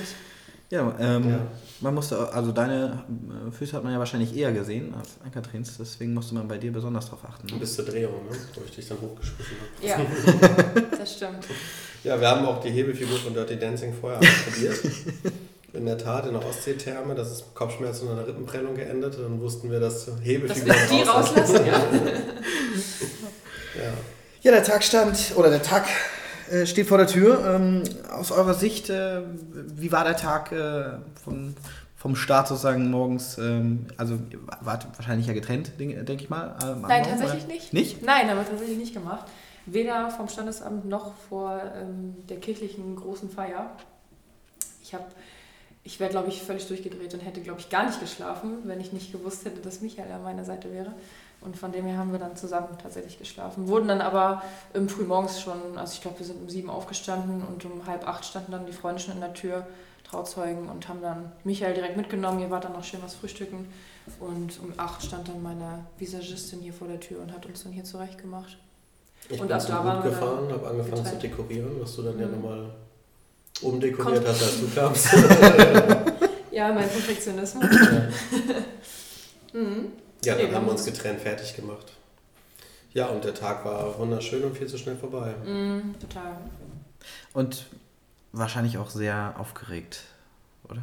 [0.71, 1.47] Ja, ähm, Ja.
[1.81, 3.05] man musste, also deine
[3.49, 6.73] äh, Füße hat man ja wahrscheinlich eher gesehen als Ankatrins, deswegen musste man bei dir
[6.73, 7.47] besonders drauf achten.
[7.47, 7.59] Ne?
[7.61, 8.37] Bis zur Drehung, ne?
[8.55, 9.87] wo ich dich dann hochgeschmissen habe.
[9.87, 11.45] Ja, das stimmt.
[12.03, 14.77] Ja, wir haben auch die Hebelfigur von Dirty Dancing vorher ausprobiert.
[15.77, 19.19] In der Tat, in der Ostseetherme, das ist Kopfschmerzen und einer Rippenprellung geendet.
[19.19, 21.79] Dann wussten wir, dass Dass Hebelfigur wir die rauslassen, ja.
[23.77, 23.93] Ja.
[24.43, 25.87] Ja, der Tag stand, oder der Tag
[26.51, 27.45] äh, steht vor der Tür.
[27.45, 29.23] Ähm, aus eurer Sicht, äh,
[29.53, 31.57] wie war der Tag äh, von,
[31.97, 33.39] vom Start sozusagen morgens?
[33.39, 34.19] Ähm, also,
[34.61, 36.57] wart wahrscheinlich ja getrennt, denke denk ich mal.
[36.63, 37.53] am Nein, Morgen, tatsächlich oder?
[37.53, 37.73] nicht.
[37.73, 38.03] Nicht?
[38.03, 39.27] Nein, haben wir tatsächlich nicht gemacht.
[39.67, 43.73] Weder vom Standesamt noch vor ähm, der kirchlichen großen Feier.
[44.81, 45.05] Ich habe,
[45.87, 48.93] ich wäre, glaube ich, völlig durchgedreht und hätte, glaube ich, gar nicht geschlafen, wenn ich
[48.93, 50.93] nicht gewusst hätte, dass Michael an meiner Seite wäre.
[51.41, 53.69] Und von dem her haben wir dann zusammen tatsächlich geschlafen.
[53.69, 54.43] Wurden dann aber
[54.75, 58.25] ähm, frühmorgens schon, also ich glaube, wir sind um sieben aufgestanden und um halb acht
[58.25, 59.65] standen dann die Freunde schon in der Tür,
[60.03, 62.41] Trauzeugen, und haben dann Michael direkt mitgenommen.
[62.41, 63.69] Ihr wart dann noch schön was frühstücken.
[64.19, 67.73] Und um acht stand dann meine Visagistin hier vor der Tür und hat uns dann
[67.73, 68.59] hier zurechtgemacht.
[69.29, 71.23] Ich Und bin zum wir gefahren, habe angefangen zu getrennt.
[71.23, 72.33] dekorieren, was du dann ja Mhm.
[73.63, 75.09] Umdekoriert Kon- hast, als du kamst.
[76.53, 77.65] Ja, mein Perfektionismus.
[79.53, 79.93] mhm.
[80.25, 81.93] ja, dann wir haben wir uns uns- getrennt fertig gemacht.
[82.95, 85.35] Ja, und der Tag war wunderschön und viel zu schnell vorbei.
[85.45, 86.39] Mhm, total.
[87.35, 87.67] Und
[88.33, 90.01] wahrscheinlich auch sehr aufgeregt,
[90.69, 90.81] oder?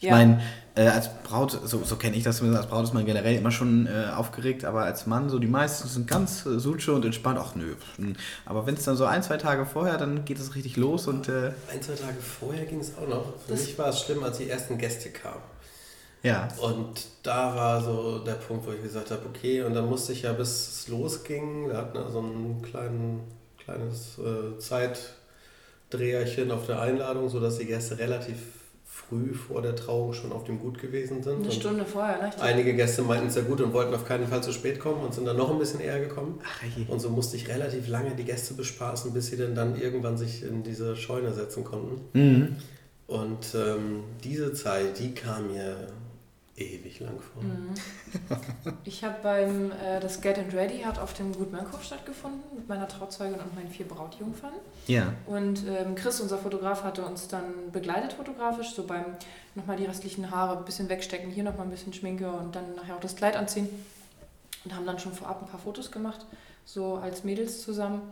[0.00, 0.12] Ich Ja.
[0.12, 0.40] meine,
[0.78, 3.50] äh, als Braut, so, so kenne ich das zumindest, als Braut ist man generell immer
[3.50, 7.38] schon äh, aufgeregt, aber als Mann, so die meisten sind ganz äh, suche und entspannt,
[7.42, 7.74] ach nö.
[7.96, 8.14] hm.
[8.46, 11.28] Aber wenn es dann so ein, zwei Tage vorher, dann geht es richtig los und
[11.28, 13.24] äh, Ein, zwei Tage vorher ging es auch noch.
[13.44, 15.42] Für Das- mich war es schlimm, als die ersten Gäste kamen.
[16.22, 16.48] ja.
[16.60, 20.22] Und da war so der Punkt, wo ich gesagt habe, okay, und dann musste ich
[20.22, 23.20] ja, bis es losging, wir hatten ja so ein kleinen,
[23.64, 24.58] kleines äh,
[25.90, 28.38] Dreherchen auf der Einladung, sodass die Gäste relativ
[28.98, 31.36] früh vor der Trauung schon auf dem Gut gewesen sind.
[31.36, 32.30] Eine Und Stunde vorher, ne?
[32.40, 35.14] Einige Gäste meinten es ja gut und wollten auf keinen Fall zu spät kommen und
[35.14, 36.40] sind dann noch ein bisschen eher gekommen.
[36.44, 36.84] Ach, je.
[36.88, 40.42] Und so musste ich relativ lange die Gäste bespaßen, bis sie denn dann irgendwann sich
[40.42, 42.00] in diese Scheune setzen konnten.
[42.12, 42.56] Mhm.
[43.06, 45.88] Und ähm, diese Zeit, die kam mir
[46.60, 47.42] ewig lang vor.
[47.42, 47.74] Mhm.
[48.84, 52.68] Ich habe beim, äh, das Get and Ready hat auf dem Gut Mönkhof stattgefunden mit
[52.68, 54.52] meiner Trauzeugin und meinen vier Brautjungfern.
[54.86, 55.12] Ja.
[55.26, 59.04] Und ähm, Chris, unser Fotograf, hatte uns dann begleitet fotografisch, so beim
[59.54, 62.96] nochmal die restlichen Haare ein bisschen wegstecken, hier nochmal ein bisschen Schminke und dann nachher
[62.96, 63.68] auch das Kleid anziehen.
[64.64, 66.26] Und haben dann schon vorab ein paar Fotos gemacht,
[66.64, 68.02] so als Mädels zusammen.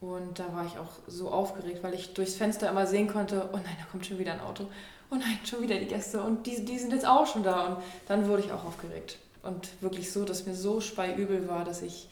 [0.00, 3.56] Und da war ich auch so aufgeregt, weil ich durchs Fenster immer sehen konnte, oh
[3.56, 4.66] nein, da kommt schon wieder ein Auto.
[5.12, 7.66] Oh nein, schon wieder die Gäste und die, die sind jetzt auch schon da.
[7.66, 7.76] Und
[8.08, 9.18] dann wurde ich auch aufgeregt.
[9.42, 12.08] Und wirklich so, dass mir so speiübel war, dass ich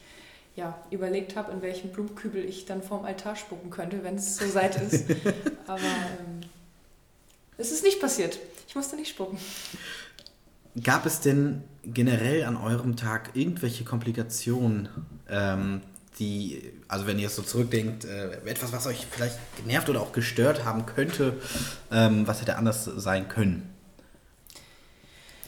[0.55, 4.47] ja, überlegt habe, in welchen Blumenkübel ich dann vorm Altar spucken könnte, wenn es so
[4.47, 5.07] seit ist.
[5.67, 6.41] Aber ähm,
[7.57, 8.39] es ist nicht passiert.
[8.69, 9.39] Ich musste nicht spucken.
[10.85, 14.91] Gab es denn generell an eurem Tag irgendwelche Komplikationen,
[15.31, 15.81] ähm,
[16.21, 20.13] die, also wenn ihr es so zurückdenkt, äh, etwas, was euch vielleicht genervt oder auch
[20.13, 21.39] gestört haben könnte,
[21.91, 23.75] ähm, was hätte anders sein können?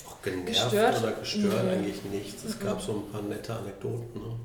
[0.08, 1.02] Auch genervt Gestört?
[1.02, 1.70] oder gestört Nee.
[1.70, 2.44] eigentlich nichts.
[2.44, 4.20] Es gab so ein paar nette Anekdoten.
[4.20, 4.36] Ne?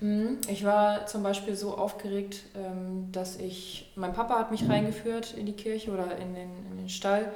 [0.00, 0.38] Mhm.
[0.48, 5.46] Ich war zum Beispiel so aufgeregt, ähm, dass ich, mein Papa hat mich reingeführt in
[5.46, 7.32] die Kirche oder in den, in den Stall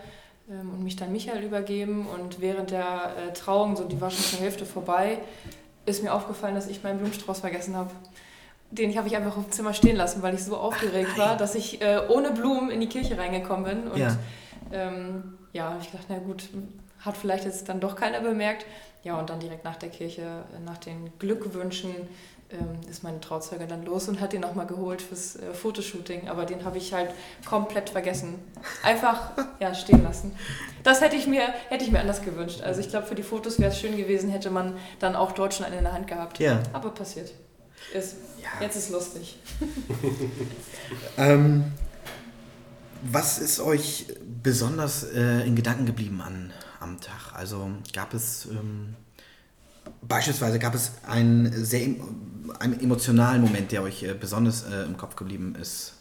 [0.50, 2.06] ähm, und mich dann Michael übergeben.
[2.06, 5.20] Und während der äh, Trauung, so die war schon zur Hälfte vorbei,
[5.86, 7.90] ist mir aufgefallen, dass ich meinen Blumenstrauß vergessen habe.
[8.70, 11.54] Den habe ich einfach auf dem Zimmer stehen lassen, weil ich so aufgeregt war, dass
[11.54, 13.90] ich äh, ohne Blumen in die Kirche reingekommen bin.
[13.90, 14.16] Und Ja.
[14.72, 16.48] ähm, ja, ich gedacht, na gut,
[17.00, 18.66] hat vielleicht jetzt dann doch keiner bemerkt.
[19.02, 21.90] Ja, und dann direkt nach der Kirche, nach den Glückwünschen,
[22.90, 26.28] ist meine Trauzeuge dann los und hat den nochmal geholt fürs äh, Fotoshooting.
[26.28, 27.10] Aber den habe ich halt
[27.48, 28.38] komplett vergessen.
[28.82, 29.30] Einfach
[29.60, 30.32] ja, stehen lassen.
[30.82, 32.62] Das hätte ich mir, hätte ich mir anders gewünscht.
[32.62, 35.54] Also ich glaube, für die Fotos wäre es schön gewesen, hätte man dann auch dort
[35.54, 36.38] schon einen in der Hand gehabt.
[36.38, 36.62] Ja.
[36.72, 37.32] Aber passiert.
[37.94, 38.64] Ist, Ja.
[38.64, 39.38] Jetzt ist lustig.
[41.16, 41.72] Ähm,
[43.02, 44.06] was ist euch
[44.42, 47.32] besonders äh, in Gedanken geblieben an, am Tag?
[47.34, 48.96] Also gab es ähm,
[50.02, 51.88] beispielsweise gab es einen sehr
[52.58, 55.94] einen emotionalen Moment, der euch äh, besonders äh, im Kopf geblieben ist?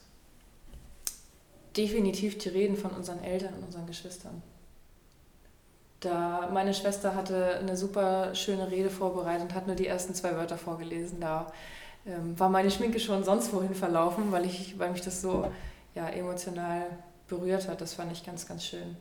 [1.77, 4.41] definitiv die Reden von unseren Eltern und unseren Geschwistern.
[5.99, 10.35] Da meine Schwester hatte eine super schöne Rede vorbereitet und hat nur die ersten zwei
[10.35, 11.19] Wörter vorgelesen.
[11.19, 11.51] Da
[12.05, 15.51] ähm, war meine Schminke schon sonst wohin verlaufen, weil, ich, weil mich das so
[15.95, 16.85] ja, emotional
[17.27, 17.81] berührt hat.
[17.81, 18.97] Das fand ich ganz, ganz schön.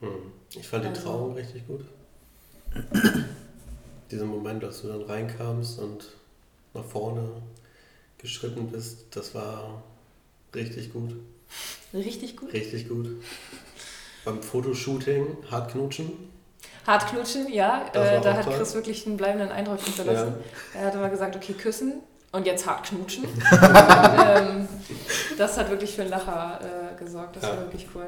[0.00, 0.32] Hm.
[0.54, 1.84] Ich fand die Also- Trauung richtig gut.
[4.10, 6.08] Diesen Moment, als du dann reinkamst und
[6.74, 7.28] nach vorne
[8.18, 9.82] geschritten bist, das war
[10.54, 11.14] richtig gut.
[11.92, 12.52] Richtig gut.
[12.52, 13.08] Richtig gut.
[14.24, 16.12] Beim Fotoshooting hart knutschen.
[16.86, 17.86] Hart knutschen, ja.
[17.92, 18.54] Äh, da hat toll.
[18.56, 20.34] Chris wirklich einen bleibenden Eindruck hinterlassen.
[20.74, 21.94] Er hat immer gesagt, okay, küssen
[22.32, 23.24] und jetzt hart knutschen.
[23.52, 24.68] ähm,
[25.36, 27.36] das hat wirklich für einen Lacher äh, gesorgt.
[27.36, 27.50] Das Ja.
[27.50, 28.06] war wirklich cool.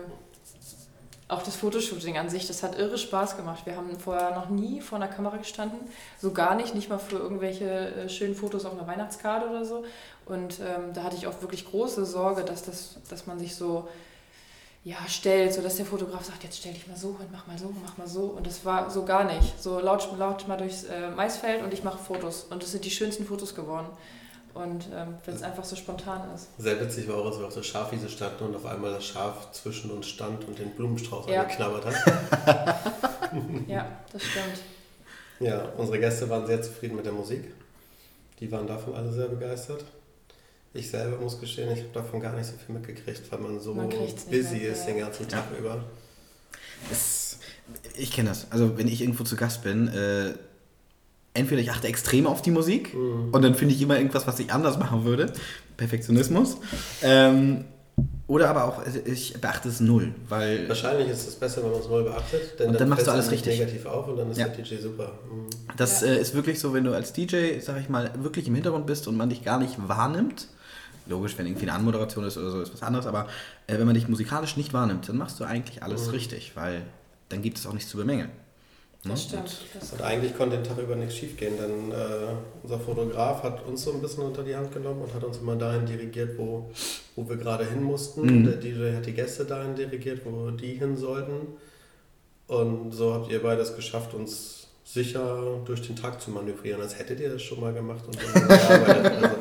[1.30, 3.64] Auch das Fotoshooting an sich, das hat irre Spaß gemacht.
[3.64, 5.78] Wir haben vorher noch nie vor einer Kamera gestanden.
[6.20, 9.84] So gar nicht, nicht mal für irgendwelche äh, schönen Fotos auf einer Weihnachtskarte oder so.
[10.26, 13.88] Und ähm, da hatte ich auch wirklich große Sorge, dass, das, dass man sich so
[14.82, 17.72] ja, stellt, sodass der Fotograf sagt, jetzt stell dich mal so und mach mal so,
[17.80, 18.22] mach mal so.
[18.22, 19.62] Und das war so gar nicht.
[19.62, 22.48] So laut, laut mal durchs äh, Maisfeld und ich mache Fotos.
[22.50, 23.86] Und das sind die schönsten Fotos geworden.
[24.62, 26.48] Und ähm, wenn es einfach so spontan ist.
[26.58, 29.52] Sehr witzig war auch, als wir auf der Schafwiese standen und auf einmal das Schaf
[29.52, 31.42] zwischen uns stand und den Blumenstrauß Ja.
[31.42, 32.76] angeknabbert hat.
[33.68, 34.58] Ja, das stimmt.
[35.38, 37.44] Ja, unsere Gäste waren sehr zufrieden mit der Musik.
[38.40, 39.84] Die waren davon alle sehr begeistert.
[40.74, 43.72] Ich selber muss gestehen, ich habe davon gar nicht so viel mitgekriegt, weil man so
[43.74, 44.86] Man busy mit, ist ja.
[44.86, 45.84] den ganzen Tag über.
[46.90, 47.38] Es,
[47.96, 48.46] ich kenne das.
[48.50, 50.34] Also wenn ich irgendwo zu Gast bin, äh,
[51.34, 53.28] entweder ich achte extrem auf die Musik Mhm.
[53.32, 55.32] und dann finde ich immer irgendwas, was ich anders machen würde.
[55.76, 56.56] Perfektionismus.
[57.02, 57.64] Ähm,
[58.26, 61.80] oder aber auch, äh, ich beachte es null, weil Wahrscheinlich ist es besser, wenn man
[61.80, 63.58] es neu beachtet, denn Und dann machst du alles richtig.
[63.58, 64.48] negativ auf und dann ist Ja.
[64.48, 65.12] der DJ super.
[65.30, 65.46] Mhm.
[65.76, 66.08] das Ja.
[66.08, 69.06] äh, ist wirklich so, wenn du als DJ, sag ich mal, wirklich im Hintergrund bist
[69.08, 70.48] und man dich gar nicht wahrnimmt.
[71.06, 73.26] Logisch, wenn irgendwie eine Anmoderation ist oder so, ist was anderes, aber
[73.66, 76.10] äh, wenn man dich musikalisch nicht wahrnimmt, dann machst du eigentlich alles Mhm.
[76.12, 76.82] richtig, weil
[77.30, 78.30] dann gibt es auch nichts zu bemängeln.
[79.04, 79.12] Ne?
[79.12, 79.64] Das stimmt.
[79.72, 83.66] Das Und eigentlich konnte den Tag über nichts schief gehen, denn äh, unser Fotograf hat
[83.66, 86.70] uns so ein bisschen unter die Hand genommen und hat uns immer dahin dirigiert, wo,
[87.16, 88.22] wo wir gerade hin mussten.
[88.22, 88.44] Mhm.
[88.44, 91.46] Der DJ hat die Gäste dahin dirigiert, wo die hin sollten.
[92.46, 96.98] Und so habt ihr beide es geschafft, uns sicher durch den Tag zu manövrieren, als
[96.98, 99.12] hättet ihr das schon mal gemacht und so gearbeitet.
[99.14, 99.36] Also,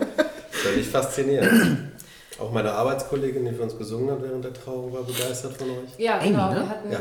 [0.52, 1.90] völlig faszinierend.
[2.40, 5.98] Auch meine Arbeitskollegin, die für uns gesungen hat während der Trauung, war begeistert von euch.
[5.98, 6.50] Ja, genau.
[6.52, 6.56] ne?
[6.56, 7.00] Wir hatten, Ja.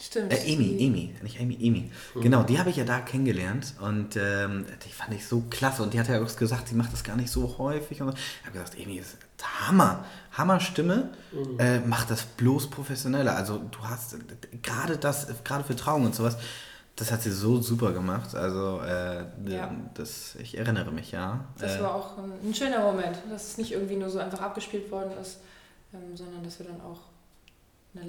[0.00, 0.32] Stimmt.
[0.32, 1.90] Äh, Amy, Amy, nicht Amy, Amy.
[2.14, 5.92] Genau, die habe ich ja da kennengelernt und ähm, die fand ich so klasse und
[5.92, 8.00] die hat ja auch gesagt, sie macht das gar nicht so häufig.
[8.00, 8.14] Und so.
[8.16, 11.10] ich habe gesagt, Amy ist Hammer, Hammer Stimme,
[11.58, 13.34] äh, macht das bloß professioneller.
[13.34, 14.16] Also du hast
[14.62, 16.36] gerade das, gerade für Trauung und sowas,
[16.94, 18.34] das hat sie so super gemacht.
[18.34, 19.74] Also äh, Ja.
[19.94, 21.44] das, ich erinnere mich, ja.
[21.58, 24.40] Das äh, war auch ein, ein schöner Moment, dass es nicht irgendwie nur so einfach
[24.40, 25.38] abgespielt worden ist,
[25.92, 27.00] ähm, sondern dass wir dann auch
[27.94, 28.06] eine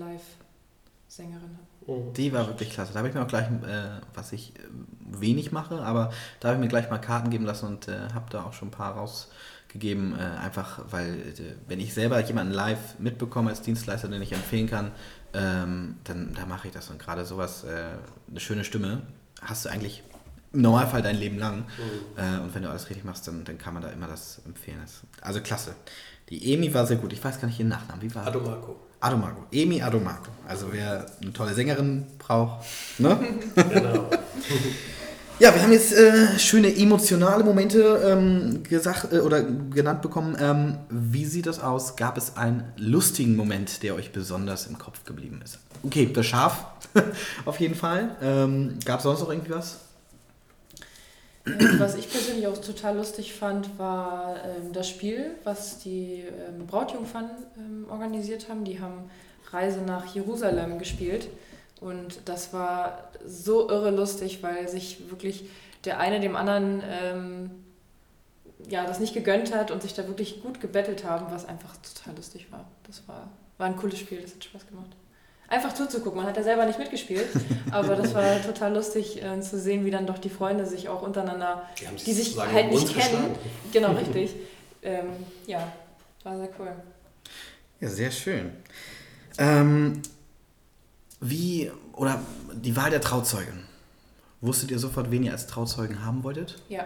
[1.18, 1.60] Hatten.
[1.88, 2.14] Mhm.
[2.14, 2.93] Die war wirklich klasse.
[2.93, 4.62] Da habe ich mir auch gleich, äh, was ich äh,
[4.99, 8.30] wenig mache, aber da habe ich mir gleich mal Karten geben lassen und äh, habe
[8.30, 10.18] da auch schon ein paar rausgegeben.
[10.18, 14.68] Äh, einfach, weil, äh, wenn ich selber jemanden live mitbekomme als Dienstleister, den ich empfehlen
[14.68, 14.91] kann,
[15.34, 16.89] ähm, dann da mache ich das.
[16.89, 17.97] Und gerade sowas, äh,
[18.30, 19.01] eine schöne Stimme,
[19.41, 20.03] hast du eigentlich
[20.53, 21.66] im Normalfall dein Leben lang.
[22.18, 24.78] Äh, und wenn du alles richtig machst, dann, dann kann man da immer das empfehlen.
[24.82, 25.76] Das, also klasse.
[26.30, 27.14] Die Emi war sehr gut.
[27.14, 28.01] Ich weiß gar nicht ihren Nachnamen.
[28.01, 28.89] Wie war Adomako.
[29.00, 29.45] Adomago.
[29.52, 30.30] Emi Adomago.
[30.47, 32.66] Also wer eine tolle Sängerin braucht.
[32.97, 33.18] Ne?
[33.56, 34.10] Genau.
[35.39, 40.36] ja, wir haben jetzt äh, schöne emotionale Momente ähm, gesagt äh, oder genannt bekommen.
[40.39, 41.95] Ähm, wie sieht das aus?
[41.95, 45.60] Gab es einen lustigen Moment, der euch besonders im Kopf geblieben ist?
[45.84, 46.66] Okay, das Schaf
[47.45, 48.16] auf jeden Fall.
[48.22, 49.78] Ähm, Gab es sonst noch irgendwie was?
[51.78, 57.30] Was ich persönlich auch total lustig fand, war ähm, das Spiel, was die ähm, Brautjungfern
[57.58, 58.64] ähm, organisiert haben.
[58.64, 59.10] Die haben
[59.52, 61.28] Reise nach Jerusalem gespielt.
[61.82, 65.45] Und das war so irre lustig, weil sich wirklich
[65.86, 67.52] der eine dem anderen ähm,
[68.68, 72.16] ja, das nicht gegönnt hat und sich da wirklich gut gebettelt haben, was einfach total
[72.16, 72.66] lustig war.
[72.86, 74.89] Das war, war ein cooles Spiel, das hat Spaß gemacht.
[75.50, 76.18] Einfach zuzugucken.
[76.18, 77.28] Man hat ja selber nicht mitgespielt,
[77.72, 81.02] aber das war total lustig äh, zu sehen, wie dann doch die Freunde sich auch
[81.02, 83.36] untereinander, Die, die sich halt nicht kennen.
[83.74, 84.36] Genau, richtig.
[84.84, 85.08] ähm,
[85.47, 85.72] ja,
[86.24, 86.72] war sehr cool.
[87.80, 88.52] Ja, sehr schön.
[89.39, 90.02] Ähm,
[91.22, 92.22] wie, oder
[92.54, 93.68] die Wahl der Trauzeugen.
[94.41, 96.62] Wusstet ihr sofort, wen ihr als Trauzeugen haben wolltet?
[96.70, 96.86] Ja.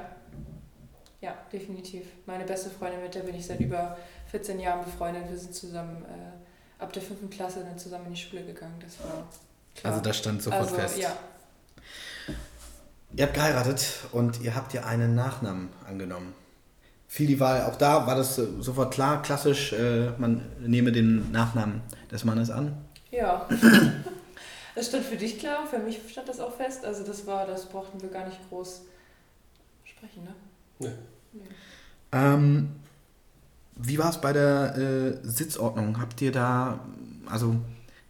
[1.21, 2.03] Ja, definitiv.
[2.25, 3.97] Meine beste Freundin, mit der bin ich seit über
[4.31, 5.29] 14 Jahren befreundet.
[5.29, 6.42] Wir sind zusammen äh,
[6.83, 8.75] ab der fünften Klasse dann zusammen in die Schule gegangen.
[8.79, 9.27] Das war
[9.75, 9.93] klar.
[9.93, 10.97] Also das stand sofort Also, fest.
[10.97, 11.15] Ja,
[13.15, 16.33] Ihr habt geheiratet und ihr habt ja einen Nachnamen angenommen.
[17.07, 21.31] Fiel die Wahl, auch da war das äh, sofort klar, klassisch, äh, man nehme den
[21.31, 21.81] Nachnamen
[22.11, 22.75] des Mannes an.
[23.11, 23.47] ja.
[24.75, 26.83] Das stand für dich klar, für mich stand das auch fest.
[26.83, 28.81] Also das war, das brauchten wir gar nicht groß
[29.83, 30.33] sprechen, ne?
[30.79, 30.89] Nee.
[31.33, 31.41] Nee.
[32.11, 32.71] Ähm,
[33.75, 35.99] wie war es bei der äh, Sitzordnung?
[35.99, 36.79] Habt ihr da,
[37.25, 37.55] also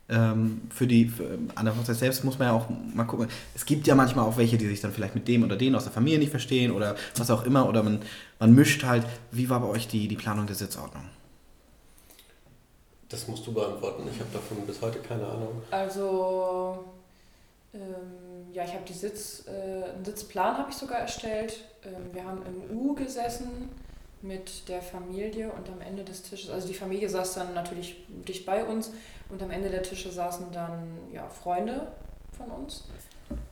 [0.09, 3.28] ähm, für die, für, an der Hochzeit selbst muss man ja auch mal gucken.
[3.55, 5.84] Es gibt ja manchmal auch welche, die sich dann vielleicht mit dem oder denen aus
[5.84, 8.01] der Familie nicht verstehen oder was auch immer oder man,
[8.39, 9.05] man mischt halt.
[9.32, 11.03] Wie war bei euch die, die Planung der Sitzordnung?
[13.07, 14.03] Das musst du beantworten.
[14.11, 15.61] Ich habe davon bis heute keine Ahnung.
[15.72, 16.84] Also,
[17.74, 21.64] ähm, ja, ich habe die Sitz, äh, einen Sitzplan habe ich sogar erstellt.
[21.86, 23.70] Ähm, wir haben im U gesessen
[24.24, 28.46] mit der Familie und am Ende des Tisches, also die Familie saß dann natürlich dicht
[28.46, 28.92] bei uns
[29.30, 31.92] und am Ende der Tische saßen dann ja, Freunde
[32.36, 32.86] von uns.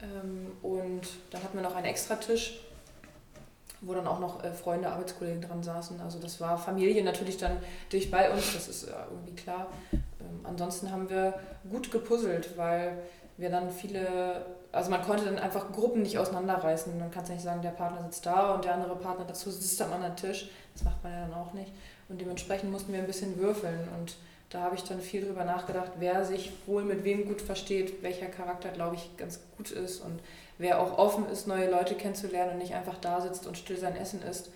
[0.02, 2.60] Ähm, und dann hatten wir noch einen Extratisch,
[3.82, 6.00] wo dann auch noch äh, Freunde, Arbeitskollegen dran saßen.
[6.00, 7.58] Also das war Familie natürlich dann
[7.92, 9.68] dicht bei uns, das ist ja irgendwie klar.
[9.92, 11.38] Ähm, ansonsten haben wir
[11.70, 13.02] gut gepuzzelt, weil
[13.36, 16.98] wir dann viele, also man konnte dann einfach Gruppen nicht auseinanderreißen.
[16.98, 19.80] Man kann ja nicht sagen, der Partner sitzt da und der andere Partner dazu sitzt
[19.82, 20.50] am anderen Tisch.
[20.74, 21.72] Das macht man ja dann auch nicht.
[22.08, 23.88] Und dementsprechend mussten wir ein bisschen würfeln.
[23.98, 24.16] Und
[24.50, 28.26] da habe ich dann viel drüber nachgedacht, wer sich wohl mit wem gut versteht, welcher
[28.26, 30.20] Charakter, glaube ich, ganz gut ist und
[30.58, 33.96] wer auch offen ist, neue Leute kennenzulernen und nicht einfach da sitzt und still sein
[33.96, 34.50] Essen isst.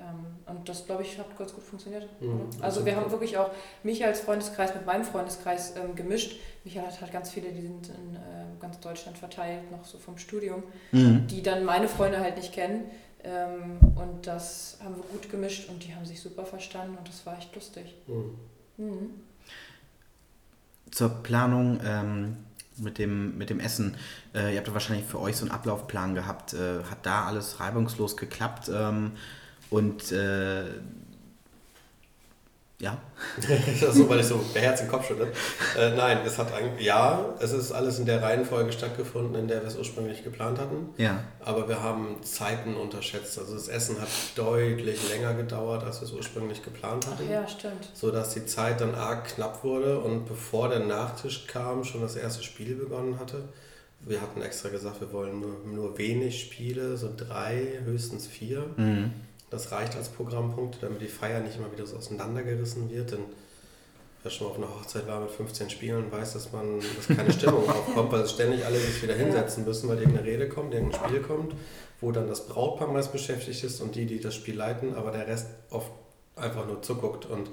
[0.00, 2.08] Ähm, Und das, glaube ich, hat ganz gut funktioniert.
[2.20, 2.48] Mhm.
[2.60, 3.50] Also wir haben wirklich auch
[3.82, 6.36] Michaels Freundeskreis mit meinem Freundeskreis ähm, gemischt.
[6.64, 8.18] Michael hat halt ganz viele, die sind in äh,
[8.60, 11.26] ganz Deutschland verteilt, noch so vom Studium, Mhm.
[11.28, 12.84] die dann meine Freunde halt nicht kennen.
[13.22, 17.24] Ähm, und das haben wir gut gemischt und die haben sich super verstanden und das
[17.26, 17.94] war echt lustig.
[18.06, 18.34] Mhm.
[18.78, 19.10] Mhm.
[20.90, 22.36] Zur Planung ähm,
[22.78, 23.96] mit, dem, mit dem Essen.
[24.34, 26.54] Äh, ihr habt ja wahrscheinlich für euch so einen Ablaufplan gehabt.
[26.54, 28.70] Äh, hat da alles reibungslos geklappt?
[28.74, 29.12] Ähm,
[29.70, 30.64] und äh,
[32.80, 32.96] ja,
[33.36, 35.28] Das ist so, weil ich so beherzt den Kopf schüttle.
[35.78, 39.60] Äh, nein, es hat eigentlich, ja, es ist alles in der Reihenfolge stattgefunden, in der
[39.60, 40.88] wir es ursprünglich geplant hatten.
[40.96, 41.22] ja.
[41.44, 43.38] Aber wir haben Zeiten unterschätzt.
[43.38, 47.30] Also das Essen hat deutlich länger gedauert, als wir es ursprünglich geplant Ach hatten.
[47.30, 47.90] ja, stimmt.
[47.92, 52.16] So dass die Zeit dann arg knapp wurde und bevor der Nachtisch kam, schon das
[52.16, 53.42] erste Spiel begonnen hatte.
[54.00, 58.64] Wir hatten extra gesagt, wir wollen nur, nur wenig Spiele, so drei, höchstens vier.
[58.78, 59.12] Mhm.
[59.50, 63.12] Das reicht als Programmpunkt, damit die Feier nicht immer wieder so auseinandergerissen wird.
[63.12, 63.24] Denn
[64.22, 67.32] wer schon mal auf einer Hochzeit war mit 15 Spielen, weiß, dass man dass keine
[67.32, 71.20] Stimmung aufkommt, weil ständig alle sich wieder hinsetzen müssen, weil irgendeine Rede kommt, irgendein Spiel
[71.20, 71.54] kommt,
[72.00, 75.26] wo dann das Brautpaar meist beschäftigt ist und die, die das Spiel leiten, aber der
[75.26, 75.90] Rest oft
[76.36, 77.26] einfach nur zuguckt.
[77.26, 77.50] Und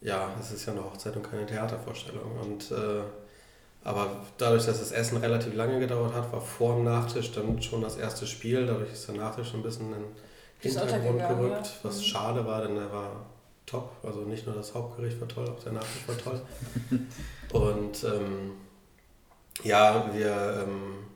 [0.00, 2.38] ja, es ist ja eine Hochzeit und keine Theatervorstellung.
[2.42, 3.02] Und äh,
[3.84, 7.80] aber dadurch, dass das Essen relativ lange gedauert hat, war vor dem Nachtisch dann schon
[7.80, 8.66] das erste Spiel.
[8.66, 10.04] Dadurch ist der Nachtisch ein bisschen in
[10.60, 11.72] Hintergrund gerückt, ja.
[11.82, 12.02] was mhm.
[12.02, 13.26] schade war, denn er war
[13.66, 13.90] top.
[14.02, 16.40] Also nicht nur das Hauptgericht war toll, auch der Nachtisch war toll.
[17.52, 18.52] Und ähm,
[19.62, 21.06] ja, wir ähm,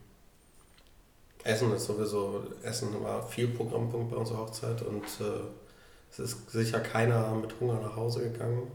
[1.45, 5.41] Essen ist sowieso, Essen war viel Programmpunkt bei unserer Hochzeit und äh,
[6.11, 8.71] es ist sicher keiner mit Hunger nach Hause gegangen.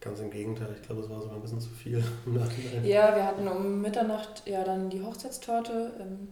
[0.00, 2.02] Ganz im Gegenteil, ich glaube, es war sogar ein bisschen zu viel.
[2.82, 6.28] Ja, wir hatten um Mitternacht ja dann die Hochzeitstorte ähm,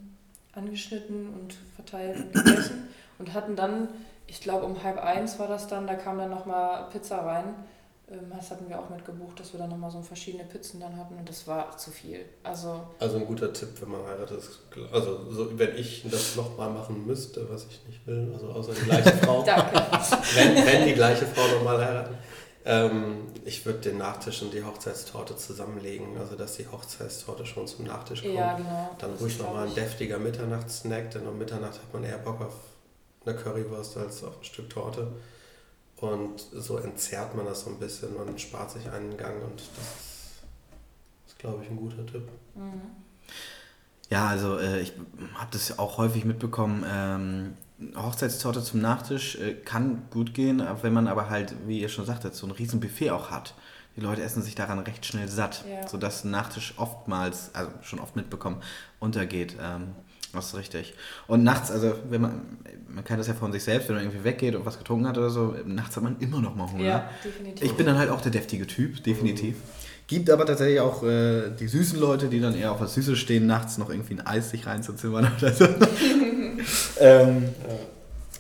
[0.53, 2.89] angeschnitten und verteilt und gegessen
[3.19, 3.89] und hatten dann,
[4.27, 7.55] ich glaube um halb eins war das dann, da kam dann nochmal Pizza rein.
[8.11, 11.17] Ähm, das hatten wir auch mitgebucht, dass wir dann nochmal so verschiedene Pizzen dann hatten
[11.19, 12.25] und das war zu viel.
[12.43, 14.43] Also, also ein guter Tipp, wenn man heiratet.
[14.93, 18.85] Also so, wenn ich das nochmal machen müsste, was ich nicht will, also außer die
[18.85, 19.43] gleiche Frau.
[19.43, 19.83] Danke.
[20.35, 22.15] Wenn, wenn die gleiche Frau nochmal heiraten
[22.69, 27.87] ähm, ich würde den Nachtisch und die Hochzeitstorte zusammenlegen, also dass die Hochzeitstorte schon zum
[27.87, 28.35] Nachtisch kommt.
[28.35, 28.91] Ja, genau.
[28.99, 32.53] Dann ruhig nochmal ein deftiger Mitternachtssnack, denn um Mitternacht hat man eher Bock auf
[33.25, 35.13] eine Currywurst als auf ein Stück Torte.
[35.97, 39.67] Und so entzerrt man das so ein bisschen, man spart sich einen Gang und das
[39.67, 40.43] ist,
[41.27, 42.29] ist glaube ich, ein guter Tipp.
[42.55, 42.83] Mhm.
[44.11, 44.93] Ja, also äh, ich
[45.35, 46.85] habe das auch häufig mitbekommen.
[46.89, 47.55] Ähm,
[47.97, 52.35] Hochzeitstorte zum Nachtisch äh, kann gut gehen, wenn man aber halt, wie ihr schon sagtet,
[52.35, 53.55] so ein riesen Buffet auch hat.
[53.97, 55.87] Die Leute essen sich daran recht schnell satt, ja.
[55.87, 58.63] sodass ein Nachtisch oftmals, also schon oft mitbekommen,
[59.01, 59.57] untergeht.
[59.61, 59.95] Ähm,
[60.33, 60.95] das ist richtig.
[61.27, 62.59] Und nachts, also wenn man,
[62.89, 65.17] man kennt das ja von sich selbst, wenn man irgendwie weggeht und was getrunken hat
[65.19, 66.85] oder so, nachts hat man immer noch mal Hunger.
[66.85, 67.65] Ja, definitiv.
[67.65, 69.57] Ich bin dann halt auch der deftige Typ, definitiv.
[69.57, 69.63] Mhm.
[70.07, 73.47] Gibt aber tatsächlich auch äh, die süßen Leute, die dann eher auf was Süßes stehen,
[73.47, 75.65] nachts noch irgendwie ein Eis sich reinzuzimmern oder so.
[77.01, 77.49] ähm,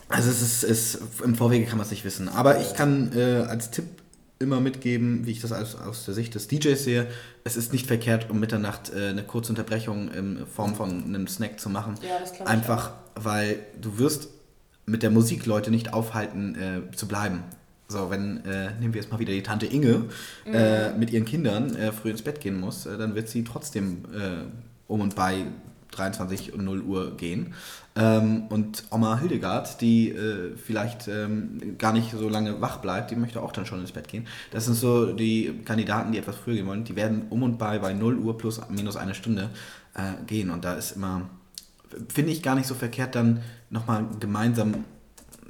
[0.08, 2.28] also es ist, ist, im Vorwege kann man es nicht wissen.
[2.28, 3.84] Aber ich kann äh, als Tipp
[4.38, 7.06] immer mitgeben, wie ich das aus, aus der Sicht des DJs sehe,
[7.44, 11.58] es ist nicht verkehrt, um Mitternacht äh, eine kurze Unterbrechung in Form von einem Snack
[11.58, 11.94] zu machen.
[12.02, 14.28] Ja, das Einfach, weil du wirst
[14.86, 17.42] mit der Musik Leute nicht aufhalten äh, zu bleiben.
[17.88, 20.04] So, wenn, äh, nehmen wir jetzt mal wieder die Tante Inge,
[20.46, 20.54] mhm.
[20.54, 24.04] äh, mit ihren Kindern äh, früh ins Bett gehen muss, äh, dann wird sie trotzdem
[24.86, 25.44] um und bei
[25.90, 27.54] 23 und 0 Uhr gehen.
[27.96, 33.16] Ähm, und Oma Hildegard, die äh, vielleicht ähm, gar nicht so lange wach bleibt, die
[33.16, 34.26] möchte auch dann schon ins Bett gehen.
[34.50, 36.84] Das sind so die Kandidaten, die etwas früher gehen wollen.
[36.84, 39.50] Die werden um und bei bei 0 Uhr plus minus eine Stunde
[40.28, 40.50] gehen.
[40.50, 41.28] Und da ist immer,
[42.08, 44.84] finde ich gar nicht so verkehrt, dann nochmal gemeinsam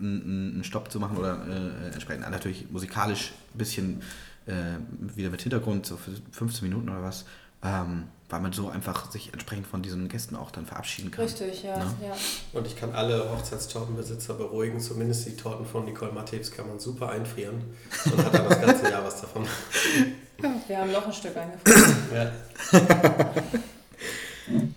[0.01, 4.03] einen Stopp zu machen oder äh, entsprechend natürlich musikalisch ein bisschen
[4.47, 4.78] äh,
[5.16, 7.24] wieder mit Hintergrund, so für 15 Minuten oder was,
[7.62, 11.24] ähm, weil man so einfach sich entsprechend von diesen Gästen auch dann verabschieden kann.
[11.24, 11.79] Richtig, ja.
[11.79, 11.95] Ne?
[12.03, 12.16] ja.
[12.53, 17.09] Und ich kann alle Hochzeitstortenbesitzer beruhigen, zumindest die Torten von Nicole Matthäus kann man super
[17.09, 17.64] einfrieren
[18.05, 19.47] und hat dann das ganze Jahr was davon.
[20.68, 21.97] Wir haben noch ein Stück eingefroren.
[22.14, 22.33] ja.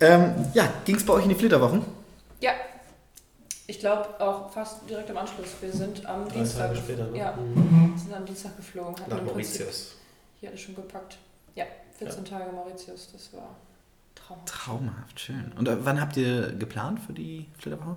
[0.00, 1.84] ähm, ja, ging es bei euch in die Flitterwochen?
[2.40, 2.52] Ja,
[3.66, 5.48] ich glaube auch fast direkt im Anschluss.
[5.60, 6.68] Wir sind am Drei Dienstag.
[6.68, 7.18] Tage später, ne?
[7.18, 7.94] Ja, mhm.
[7.96, 8.96] sind am Dienstag geflogen.
[9.08, 9.96] Nach Mauritius.
[10.40, 11.18] Hier alles schon gepackt.
[11.54, 11.64] Ja,
[12.04, 12.38] 14 ja.
[12.38, 13.56] Tage Mauritius, das war
[14.14, 14.48] traumhaft.
[14.48, 15.52] Traumhaft, schön.
[15.58, 17.96] Und äh, wann habt ihr geplant für die Flitterwoche?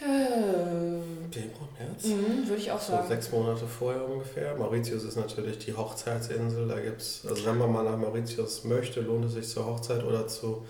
[0.00, 2.06] Äh, Februar, März.
[2.06, 3.08] Mhm, würde ich auch so sagen.
[3.08, 4.54] Sechs Monate vorher ungefähr.
[4.56, 6.68] Mauritius ist natürlich die Hochzeitsinsel.
[6.68, 10.26] Da gibt's, also wenn man mal nach Mauritius möchte, lohnt es sich zur Hochzeit oder
[10.26, 10.66] zu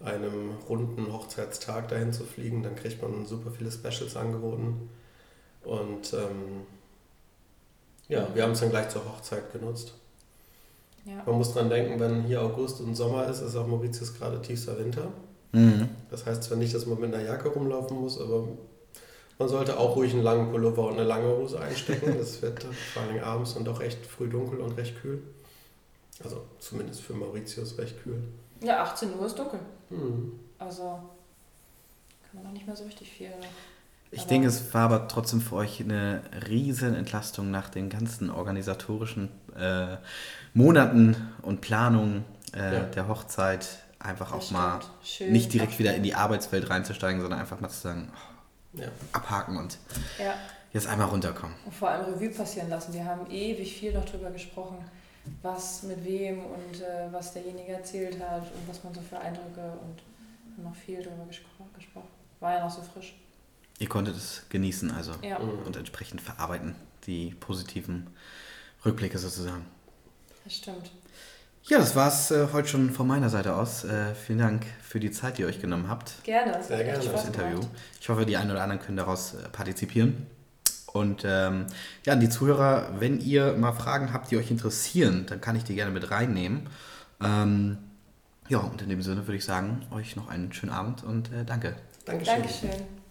[0.00, 2.62] einem runden Hochzeitstag dahin zu fliegen.
[2.62, 4.90] Dann kriegt man super viele Specials angeboten.
[5.64, 6.66] Und ähm,
[8.08, 9.94] ja, wir haben es dann gleich zur Hochzeit genutzt.
[11.04, 11.22] Ja.
[11.26, 14.78] Man muss dran denken, wenn hier August und Sommer ist, ist auch Mauritius gerade tiefster
[14.78, 15.08] Winter.
[15.52, 15.88] Mhm.
[16.10, 18.48] Das heißt zwar nicht, dass man mit einer Jacke rumlaufen muss, aber
[19.38, 22.14] man sollte auch ruhig einen langen Pullover und eine lange Hose einstecken.
[22.18, 25.22] Das wird vor allem abends und doch echt früh dunkel und recht kühl.
[26.22, 28.22] Also zumindest für Mauritius recht kühl.
[28.60, 29.58] Ja, 18 Uhr ist dunkel.
[29.90, 30.38] Mhm.
[30.58, 30.82] Also
[32.30, 33.30] kann man auch nicht mehr so richtig viel.
[34.12, 38.30] Ich aber denke, es war aber trotzdem für euch eine riesen Entlastung nach den ganzen
[38.30, 39.96] organisatorischen äh,
[40.54, 42.24] Monaten und Planungen
[42.54, 42.80] äh, ja.
[42.84, 43.66] der Hochzeit.
[43.98, 44.60] Einfach das auch stimmt.
[44.60, 48.10] mal Schön nicht direkt wieder in die Arbeitswelt reinzusteigen, sondern einfach mal zu sagen,
[48.74, 48.88] oh, ja.
[49.12, 49.78] abhaken und
[50.18, 50.34] ja.
[50.72, 51.54] jetzt einmal runterkommen.
[51.64, 52.92] Und vor allem Revue passieren lassen.
[52.92, 54.78] Wir haben ewig viel noch drüber gesprochen
[55.42, 59.78] was mit wem und äh, was derjenige erzählt hat und was man so für Eindrücke
[59.80, 62.08] und noch viel darüber gespro gesprochen.
[62.40, 63.14] War ja noch so frisch.
[63.78, 65.38] ihr konntet es genießen also Ja.
[65.38, 65.62] Mhm.
[65.64, 66.74] und entsprechend verarbeiten,
[67.06, 68.08] die positiven
[68.84, 69.64] Rückblicke sozusagen.
[70.44, 70.90] Das stimmt.
[71.64, 73.84] Ja, das war es äh, heute schon von meiner Seite aus.
[73.84, 76.62] Äh, vielen Dank für die Zeit, die ihr euch genommen habt Gerne.
[76.62, 77.02] Sehr gerne.
[77.02, 77.60] für das Interview.
[78.00, 80.26] Ich hoffe, die einen oder anderen können daraus äh, partizipieren.
[80.92, 81.66] Und ähm,
[82.04, 85.64] ja, an die Zuhörer, wenn ihr mal Fragen habt, die euch interessieren, dann kann ich
[85.64, 86.68] die gerne mit reinnehmen.
[87.22, 87.78] Ähm,
[88.48, 91.44] ja, und in dem Sinne würde ich sagen, euch noch einen schönen Abend und äh,
[91.46, 91.76] danke.
[92.04, 92.42] Dankeschön.
[92.42, 93.01] Dankeschön.